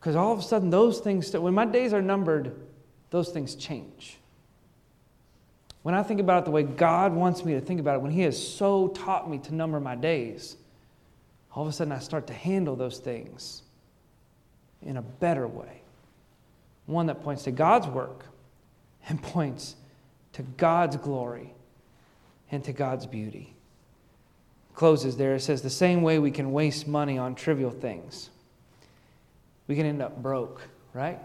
Because 0.00 0.16
all 0.16 0.32
of 0.32 0.40
a 0.40 0.42
sudden, 0.42 0.68
those 0.68 0.98
things, 0.98 1.32
when 1.32 1.54
my 1.54 1.64
days 1.64 1.92
are 1.94 2.02
numbered, 2.02 2.56
those 3.10 3.28
things 3.28 3.54
change. 3.54 4.18
When 5.82 5.94
I 5.94 6.02
think 6.02 6.20
about 6.20 6.42
it 6.42 6.44
the 6.44 6.50
way 6.52 6.62
God 6.62 7.12
wants 7.12 7.44
me 7.44 7.54
to 7.54 7.60
think 7.60 7.80
about 7.80 7.96
it, 7.96 8.02
when 8.02 8.12
He 8.12 8.22
has 8.22 8.36
so 8.40 8.88
taught 8.88 9.28
me 9.28 9.38
to 9.38 9.54
number 9.54 9.80
my 9.80 9.96
days, 9.96 10.56
all 11.54 11.62
of 11.62 11.68
a 11.68 11.72
sudden 11.72 11.92
I 11.92 11.98
start 11.98 12.26
to 12.28 12.34
handle 12.34 12.76
those 12.76 12.98
things 12.98 13.62
in 14.80 14.96
a 14.96 15.02
better 15.02 15.46
way. 15.46 15.82
One 16.86 17.06
that 17.06 17.22
points 17.22 17.44
to 17.44 17.50
God's 17.50 17.86
work 17.86 18.26
and 19.08 19.22
points 19.22 19.76
to 20.34 20.42
God's 20.42 20.96
glory 20.96 21.52
and 22.50 22.62
to 22.64 22.72
God's 22.72 23.06
beauty. 23.06 23.54
Closes 24.74 25.16
there. 25.16 25.34
It 25.34 25.40
says, 25.40 25.62
the 25.62 25.70
same 25.70 26.02
way 26.02 26.18
we 26.18 26.30
can 26.30 26.52
waste 26.52 26.88
money 26.88 27.18
on 27.18 27.34
trivial 27.34 27.70
things, 27.70 28.30
we 29.66 29.76
can 29.76 29.86
end 29.86 30.02
up 30.02 30.22
broke, 30.22 30.62
right? 30.94 31.18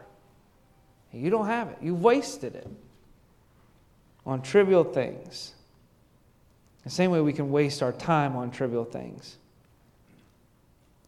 You 1.12 1.29
don't 1.29 1.45
have 1.45 1.69
it. 1.69 1.77
You've 1.81 2.01
wasted 2.01 2.55
it 2.55 2.67
on 4.25 4.41
trivial 4.41 4.83
things. 4.83 5.53
The 6.83 6.89
same 6.89 7.12
way 7.12 7.21
we 7.21 7.33
can 7.33 7.51
waste 7.51 7.83
our 7.83 7.91
time 7.91 8.35
on 8.35 8.51
trivial 8.51 8.85
things. 8.85 9.38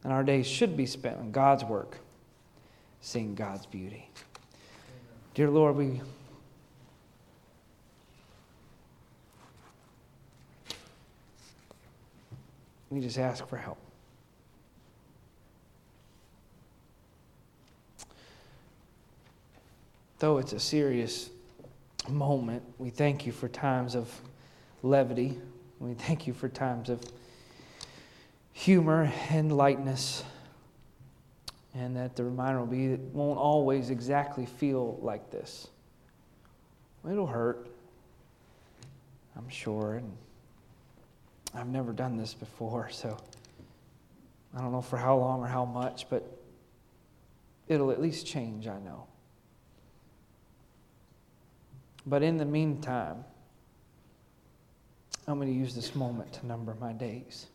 And 0.03 0.11
our 0.11 0.23
days 0.23 0.47
should 0.47 0.75
be 0.75 0.85
spent 0.85 1.17
on 1.17 1.31
God's 1.31 1.63
work, 1.63 1.97
seeing 3.01 3.35
God's 3.35 3.65
beauty. 3.65 4.09
Dear 5.33 5.49
Lord, 5.49 5.75
we 5.75 6.01
We 12.91 12.99
just 12.99 13.17
ask 13.17 13.47
for 13.47 13.55
help. 13.55 13.77
Though 20.19 20.37
it's 20.37 20.51
a 20.53 20.59
serious 20.59 21.29
moment, 22.09 22.61
we 22.77 22.89
thank 22.89 23.25
you 23.25 23.31
for 23.31 23.47
times 23.47 23.95
of 23.95 24.13
levity. 24.83 25.39
We 25.79 25.93
thank 25.93 26.27
you 26.27 26.33
for 26.33 26.49
times 26.49 26.89
of 26.89 27.01
humor 28.51 29.11
and 29.29 29.55
lightness. 29.55 30.23
And 31.73 31.95
that 31.95 32.17
the 32.17 32.25
reminder 32.25 32.59
will 32.59 32.67
be 32.67 32.87
it 32.87 32.99
won't 33.13 33.39
always 33.39 33.89
exactly 33.89 34.45
feel 34.45 34.99
like 35.01 35.31
this. 35.31 35.69
It'll 37.09 37.25
hurt, 37.25 37.67
I'm 39.37 39.47
sure. 39.47 39.95
And 39.95 40.11
I've 41.53 41.67
never 41.67 41.91
done 41.91 42.17
this 42.17 42.33
before, 42.33 42.89
so 42.89 43.17
I 44.55 44.61
don't 44.61 44.71
know 44.71 44.81
for 44.81 44.97
how 44.97 45.17
long 45.17 45.41
or 45.41 45.47
how 45.47 45.65
much, 45.65 46.09
but 46.09 46.23
it'll 47.67 47.91
at 47.91 48.01
least 48.01 48.25
change, 48.25 48.67
I 48.67 48.79
know. 48.79 49.07
But 52.05 52.23
in 52.23 52.37
the 52.37 52.45
meantime, 52.45 53.23
I'm 55.27 55.35
going 55.35 55.47
to 55.47 55.53
use 55.53 55.75
this 55.75 55.95
moment 55.95 56.33
to 56.33 56.45
number 56.45 56.75
my 56.79 56.93
days. 56.93 57.47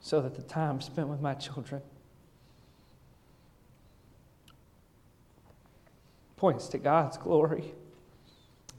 So 0.00 0.20
that 0.22 0.34
the 0.34 0.42
time 0.42 0.80
spent 0.80 1.08
with 1.08 1.20
my 1.20 1.34
children 1.34 1.82
points 6.36 6.68
to 6.68 6.78
God's 6.78 7.18
glory 7.18 7.74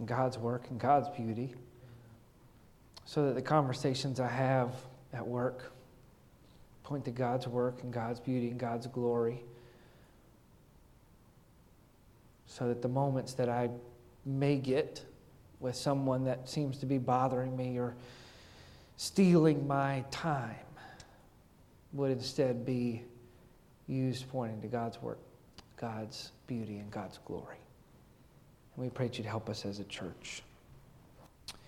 God's 0.07 0.37
work 0.37 0.69
and 0.69 0.79
God's 0.79 1.09
beauty 1.09 1.53
so 3.05 3.25
that 3.25 3.35
the 3.35 3.41
conversations 3.41 4.19
I 4.19 4.27
have 4.27 4.71
at 5.13 5.27
work 5.27 5.71
point 6.83 7.05
to 7.05 7.11
God's 7.11 7.47
work 7.47 7.83
and 7.83 7.91
God's 7.91 8.19
beauty 8.19 8.49
and 8.49 8.59
God's 8.59 8.87
glory. 8.87 9.43
So 12.45 12.67
that 12.67 12.81
the 12.81 12.87
moments 12.87 13.33
that 13.33 13.49
I 13.49 13.69
may 14.25 14.57
get 14.57 15.03
with 15.59 15.75
someone 15.75 16.23
that 16.25 16.49
seems 16.49 16.77
to 16.79 16.85
be 16.85 16.97
bothering 16.97 17.55
me 17.55 17.77
or 17.77 17.95
stealing 18.97 19.67
my 19.67 20.03
time 20.11 20.55
would 21.93 22.11
instead 22.11 22.65
be 22.65 23.03
used 23.87 24.29
pointing 24.29 24.61
to 24.61 24.67
God's 24.67 25.01
work, 25.01 25.19
God's 25.77 26.31
beauty, 26.47 26.77
and 26.77 26.91
God's 26.91 27.17
glory. 27.25 27.57
We 28.79 28.89
pray 28.89 29.07
that 29.07 29.17
you'd 29.17 29.27
help 29.27 29.49
us 29.49 29.65
as 29.65 29.79
a 29.79 29.83
church. 29.83 30.41